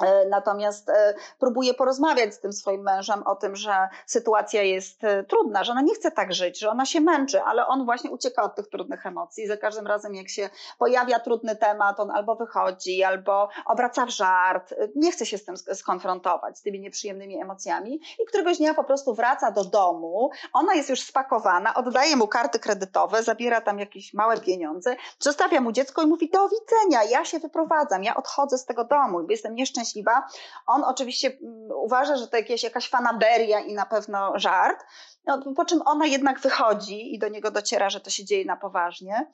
[0.00, 5.24] E, natomiast e, próbuje porozmawiać z tym swoim mężem o tym, że sytuacja jest e,
[5.24, 8.42] trudna, że ona nie chce tak żyć, że ona się męczy, ale on właśnie ucieka
[8.42, 9.46] od tych trudnych emocji.
[9.46, 14.74] Za każdym razem, jak się pojawia trudny temat, on albo wychodzi, albo obraca w żart,
[14.96, 19.14] nie chce się z tym skonfrontować, z tymi nieprzyjemnymi emocjami i któregoś dnia po prostu
[19.14, 20.30] wraca do domu.
[20.52, 25.72] Ona jest już spakowana, oddaje mu karty kredytowe, zabiera tam jakieś małe pieniądze, zostawia mu
[25.72, 29.91] dziecko i mówi: Do widzenia, ja się wyprowadzam, ja odchodzę z tego domu, jestem nieszczęśliwa
[29.92, 30.28] szczęśliwa.
[30.66, 34.84] On oczywiście mm, uważa, że to jakieś, jakaś fanaberia i na pewno żart,
[35.26, 38.56] no, po czym ona jednak wychodzi i do niego dociera, że to się dzieje na
[38.56, 39.30] poważnie.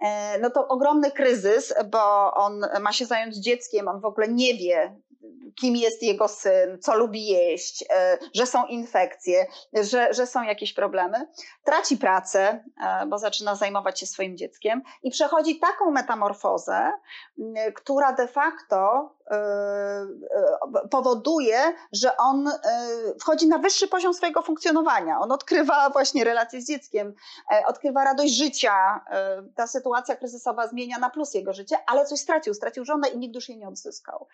[0.00, 4.54] E, no to ogromny kryzys, bo on ma się zająć dzieckiem, on w ogóle nie
[4.54, 4.96] wie,
[5.54, 10.72] kim jest jego syn, co lubi jeść, e, że są infekcje, że, że są jakieś
[10.72, 11.28] problemy.
[11.64, 16.92] Traci pracę, e, bo zaczyna zajmować się swoim dzieckiem i przechodzi taką metamorfozę,
[17.74, 19.10] która de facto
[20.90, 21.58] powoduje,
[21.92, 22.50] że on
[23.20, 25.20] wchodzi na wyższy poziom swojego funkcjonowania.
[25.20, 27.14] On odkrywa właśnie relacje z dzieckiem,
[27.66, 29.04] odkrywa radość życia.
[29.56, 32.54] Ta sytuacja kryzysowa zmienia na plus jego życie, ale coś stracił.
[32.54, 34.26] Stracił żonę i nigdy już jej nie odzyskał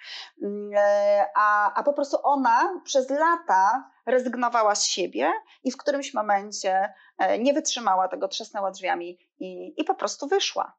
[1.34, 5.32] a, a po prostu ona przez lata rezygnowała z siebie
[5.64, 10.76] i w którymś momencie e, nie wytrzymała tego, trzasnęła drzwiami i, i po prostu wyszła.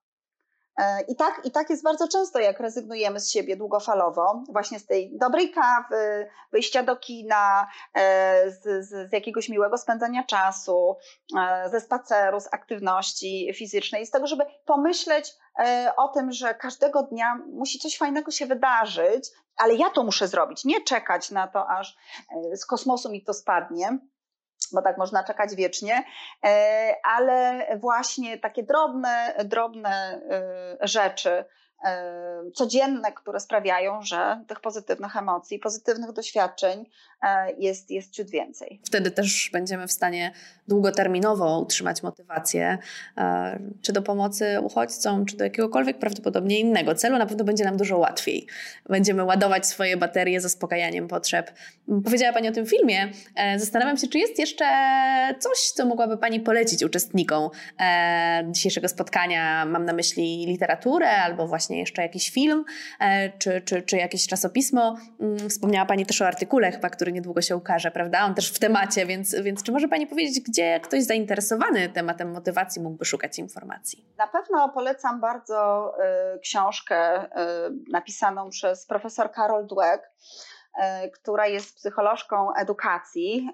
[0.80, 4.86] E, I tak, I tak jest bardzo często, jak rezygnujemy z siebie długofalowo, właśnie z
[4.86, 10.96] tej dobrej kawy, wyjścia do kina, e, z, z, jakiegoś miłego spędzania czasu,
[11.72, 15.34] ze spaceru, z aktywności fizycznej, z tego, żeby pomyśleć
[15.98, 20.66] o tym, że każdego dnia musi coś fajnego się wydarzyć, ale ja to muszę zrobić,
[20.66, 21.98] nie czekać na to, aż
[22.52, 24.00] e, z kosmosu mi to spadnie
[24.74, 26.04] bo tak można czekać wiecznie,
[26.46, 31.46] e, ale właśnie takie drobne, drobne e, rzeczy,
[32.54, 36.86] codzienne, które sprawiają, że tych pozytywnych emocji, pozytywnych doświadczeń
[37.58, 38.82] jest, jest ciut więcej.
[38.86, 40.32] Wtedy też będziemy w stanie
[40.68, 42.78] długoterminowo utrzymać motywację,
[43.82, 47.18] czy do pomocy uchodźcom, czy do jakiegokolwiek prawdopodobnie innego celu.
[47.18, 48.48] Na pewno będzie nam dużo łatwiej.
[48.90, 51.52] Będziemy ładować swoje baterie zaspokajaniem potrzeb.
[52.04, 53.12] Powiedziała Pani o tym filmie.
[53.36, 54.66] E, zastanawiam się, czy jest jeszcze
[55.40, 57.50] coś, co mogłaby Pani polecić uczestnikom
[57.80, 59.66] e, dzisiejszego spotkania.
[59.66, 62.66] Mam na myśli literaturę albo właśnie jeszcze jakiś film,
[63.00, 64.98] e, czy, czy, czy jakieś czasopismo.
[65.20, 68.26] Mm, wspomniała Pani też o artykule chyba, który niedługo się ukaże, prawda?
[68.26, 72.82] On też w temacie, więc, więc czy może Pani powiedzieć, gdzie ktoś zainteresowany tematem motywacji
[72.82, 74.06] mógłby szukać informacji?
[74.18, 75.92] Na pewno polecam bardzo
[76.36, 77.28] y, książkę y,
[77.92, 80.04] napisaną przez profesor Karol Dweck,
[81.14, 83.50] która jest psycholożką edukacji.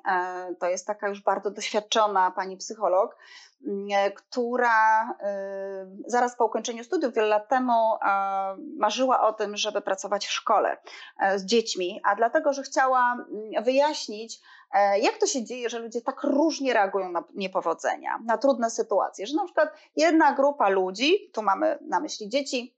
[0.52, 3.18] Y, to jest taka już bardzo doświadczona pani psycholog,
[3.62, 5.10] y, która
[6.08, 7.98] zaraz po ukończeniu studiów wiele lat temu
[8.78, 10.78] marzyła o tym, żeby pracować w szkole
[11.36, 13.18] z dziećmi, a dlatego, że chciała
[13.62, 14.42] wyjaśnić,
[15.02, 19.36] jak to się dzieje, że ludzie tak różnie reagują na niepowodzenia, na trudne sytuacje, że
[19.36, 22.75] na przykład jedna grupa ludzi, tu mamy na myśli dzieci,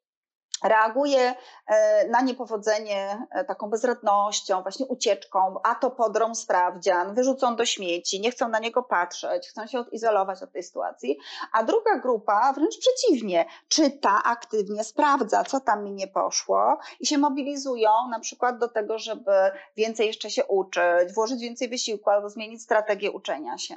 [0.64, 1.36] reaguje
[1.68, 8.22] e, na niepowodzenie e, taką bezradnością, właśnie ucieczką, a to podrą sprawdzian, wyrzucą do śmieci,
[8.22, 11.18] nie chcą na niego patrzeć, chcą się odizolować od tej sytuacji,
[11.54, 17.18] a druga grupa wręcz przeciwnie, czyta aktywnie, sprawdza, co tam mi nie poszło i się
[17.18, 19.32] mobilizują na przykład do tego, żeby
[19.78, 23.76] więcej jeszcze się uczyć, włożyć więcej wysiłku albo zmienić strategię uczenia się.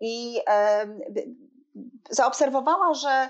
[0.00, 0.40] I
[2.10, 3.28] zaobserwowała, że,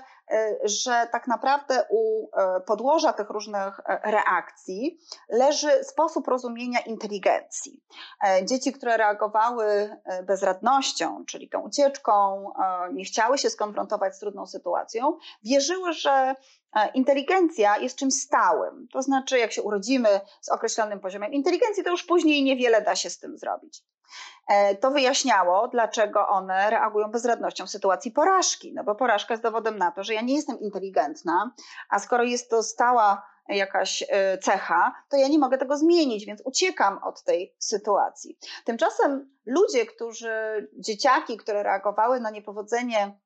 [0.63, 7.83] że tak naprawdę u e, podłoża tych różnych e, reakcji leży sposób rozumienia inteligencji.
[8.43, 12.45] Dzieci, które reagowały bezradnością, czyli tą ucieczką,
[12.93, 16.35] nie chciały się skonfrontować z trudną sytuacją, wierzyły, że
[16.93, 18.87] inteligencja jest czymś stałym.
[18.93, 23.09] To znaczy, jak się urodzimy z określonym poziomem inteligencji, to już później niewiele da się
[23.09, 23.83] z tym zrobić.
[24.47, 28.73] E, to wyjaśniało, dlaczego one reagują bezradnością w sytuacji porażki.
[28.73, 31.51] No bo porażka jest dowodem na to, że ja nie jestem inteligentna,
[31.89, 36.41] a skoro jest to stała jakaś e, cecha, to ja nie mogę tego zmienić, więc
[36.45, 38.37] uciekam od tej sytuacji.
[38.65, 43.19] Tymczasem ludzie, którzy, dzieciaki, które reagowały na niepowodzenie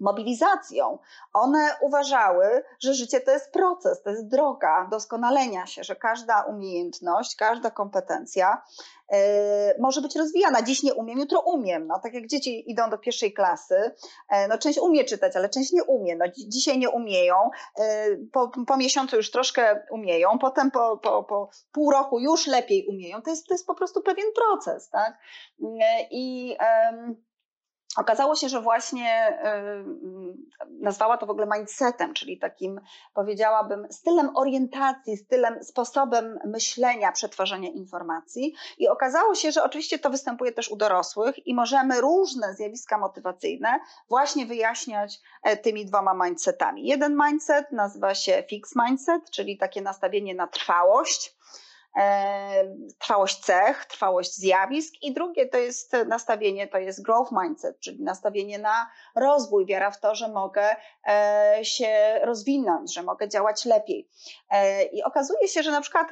[0.00, 0.98] mobilizacją.
[1.32, 7.36] One uważały, że życie to jest proces, to jest droga doskonalenia się, że każda umiejętność,
[7.36, 8.62] każda kompetencja
[9.78, 10.62] może być rozwijana.
[10.62, 11.86] Dziś nie umiem, jutro umiem.
[11.86, 13.74] No, tak jak dzieci idą do pierwszej klasy,
[14.30, 16.16] yy, no, część umie czytać, ale część nie umie.
[16.16, 17.34] No, dzisiaj nie umieją,
[17.78, 17.84] yy,
[18.32, 23.22] po, po miesiącu już troszkę umieją, potem po, po, po pół roku już lepiej umieją.
[23.22, 24.90] To jest, to jest po prostu pewien proces.
[24.90, 25.18] Tak?
[26.10, 26.56] I
[27.96, 29.38] Okazało się, że właśnie
[30.64, 32.80] y, nazwała to w ogóle mindsetem, czyli takim,
[33.14, 38.54] powiedziałabym, stylem orientacji, stylem, sposobem myślenia, przetwarzania informacji.
[38.78, 43.80] I okazało się, że oczywiście to występuje też u dorosłych i możemy różne zjawiska motywacyjne
[44.08, 46.86] właśnie wyjaśniać e, tymi dwoma mindsetami.
[46.86, 51.36] Jeden mindset nazywa się fixed mindset, czyli takie nastawienie na trwałość
[52.98, 58.58] trwałość cech, trwałość zjawisk i drugie to jest nastawienie, to jest growth mindset, czyli nastawienie
[58.58, 60.76] na rozwój, wiara w to, że mogę
[61.08, 64.08] e, się rozwinąć, że mogę działać lepiej.
[64.50, 66.08] E, I okazuje się, że na przykład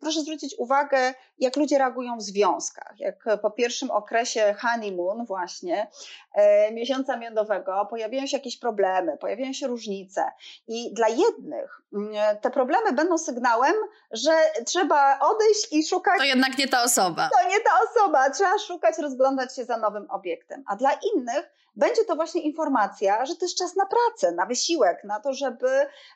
[0.00, 2.94] proszę zwrócić uwagę, jak ludzie reagują w związkach.
[2.98, 5.90] Jak po pierwszym okresie honeymoon właśnie,
[6.34, 10.24] e, miesiąca miodowego, pojawiają się jakieś problemy, pojawiają się różnice
[10.68, 13.74] i dla jednych mm, te problemy będą sygnałem,
[14.10, 14.32] że
[14.66, 16.18] trzeba odejść i szukać.
[16.18, 17.30] To jednak nie ta osoba.
[17.42, 18.30] To nie ta osoba.
[18.30, 20.64] Trzeba szukać, rozglądać się za nowym obiektem.
[20.66, 25.04] A dla innych będzie to właśnie informacja, że to jest czas na pracę, na wysiłek,
[25.04, 25.68] na to, żeby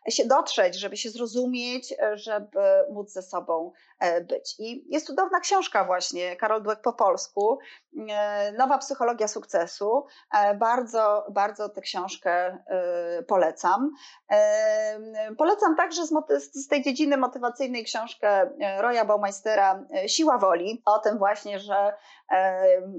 [0.08, 2.60] się dotrzeć, żeby się zrozumieć, żeby
[2.92, 4.54] móc ze sobą e, być.
[4.58, 7.58] I jest cudowna książka właśnie, Karol Dweck po polsku,
[8.10, 10.06] e, Nowa psychologia sukcesu.
[10.34, 12.58] E, bardzo, bardzo tę książkę
[13.28, 13.90] polecam.
[15.38, 16.02] Polecam także
[16.52, 21.94] z, tej dziedziny motywacyjnej książkę Roya Baumeistera Siła woli, o tym właśnie, że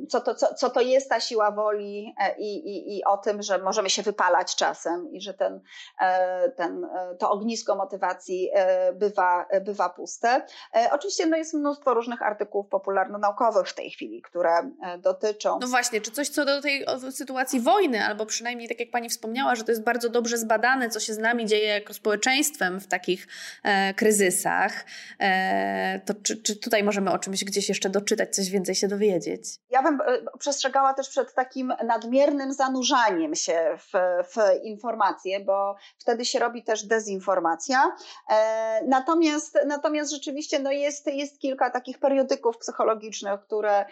[0.09, 3.58] co to, co, co to jest ta siła woli i i, i, o tym, że
[3.58, 5.62] możemy się wypalać czasem i że ten,
[6.02, 10.45] e, ten, e, to ognisko motywacji e, bywa, bywa puste.
[10.91, 15.60] Oczywiście no jest mnóstwo różnych artykułów popularno-naukowych w tej chwili, które dotyczą.
[15.62, 19.56] No właśnie, czy coś co do tej sytuacji wojny, albo przynajmniej tak jak Pani wspomniała,
[19.56, 23.28] że to jest bardzo dobrze zbadane, co się z nami dzieje jako społeczeństwem w takich
[23.64, 24.86] e, kryzysach,
[25.20, 29.43] e, to czy, czy tutaj możemy o czymś gdzieś jeszcze doczytać, coś więcej się dowiedzieć?
[29.70, 29.99] Ja bym
[30.39, 33.92] przestrzegała też przed takim nadmiernym zanurzaniem się w,
[34.34, 37.96] w informacje, bo wtedy się robi też dezinformacja.
[38.30, 43.86] E, natomiast, natomiast rzeczywiście no jest, jest kilka takich periodyków psychologicznych, które,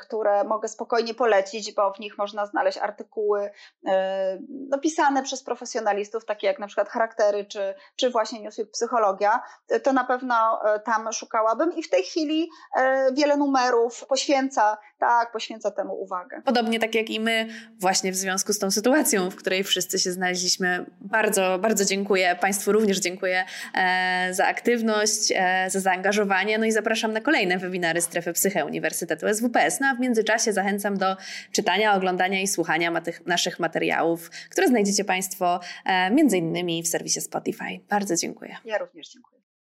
[0.00, 3.50] które mogę spokojnie polecić, bo w nich można znaleźć artykuły
[3.86, 9.42] e, no, pisane przez profesjonalistów, takie jak na przykład charaktery, czy, czy właśnie Newsweek Psychologia.
[9.82, 10.34] To na pewno
[10.64, 12.50] e, tam szukałabym i w tej chwili
[13.12, 16.42] wiele numerów poświęca, tak, poświęca temu uwagę.
[16.44, 17.48] Podobnie tak jak i my,
[17.80, 20.86] właśnie w związku z tą sytuacją, w której wszyscy się znaleźliśmy.
[21.00, 22.36] Bardzo, bardzo dziękuję.
[22.40, 23.44] Państwu również dziękuję
[23.74, 26.58] e, za aktywność, e, za zaangażowanie.
[26.58, 29.80] No i zapraszam na kolejne webinary Strefy Psyche Uniwersytetu SWPS.
[29.80, 31.16] No a w międzyczasie zachęcam do
[31.52, 37.80] czytania, oglądania i słuchania naszych materiałów, które znajdziecie Państwo e, między innymi w serwisie Spotify.
[37.88, 38.56] Bardzo dziękuję.
[38.64, 39.35] Ja również dziękuję.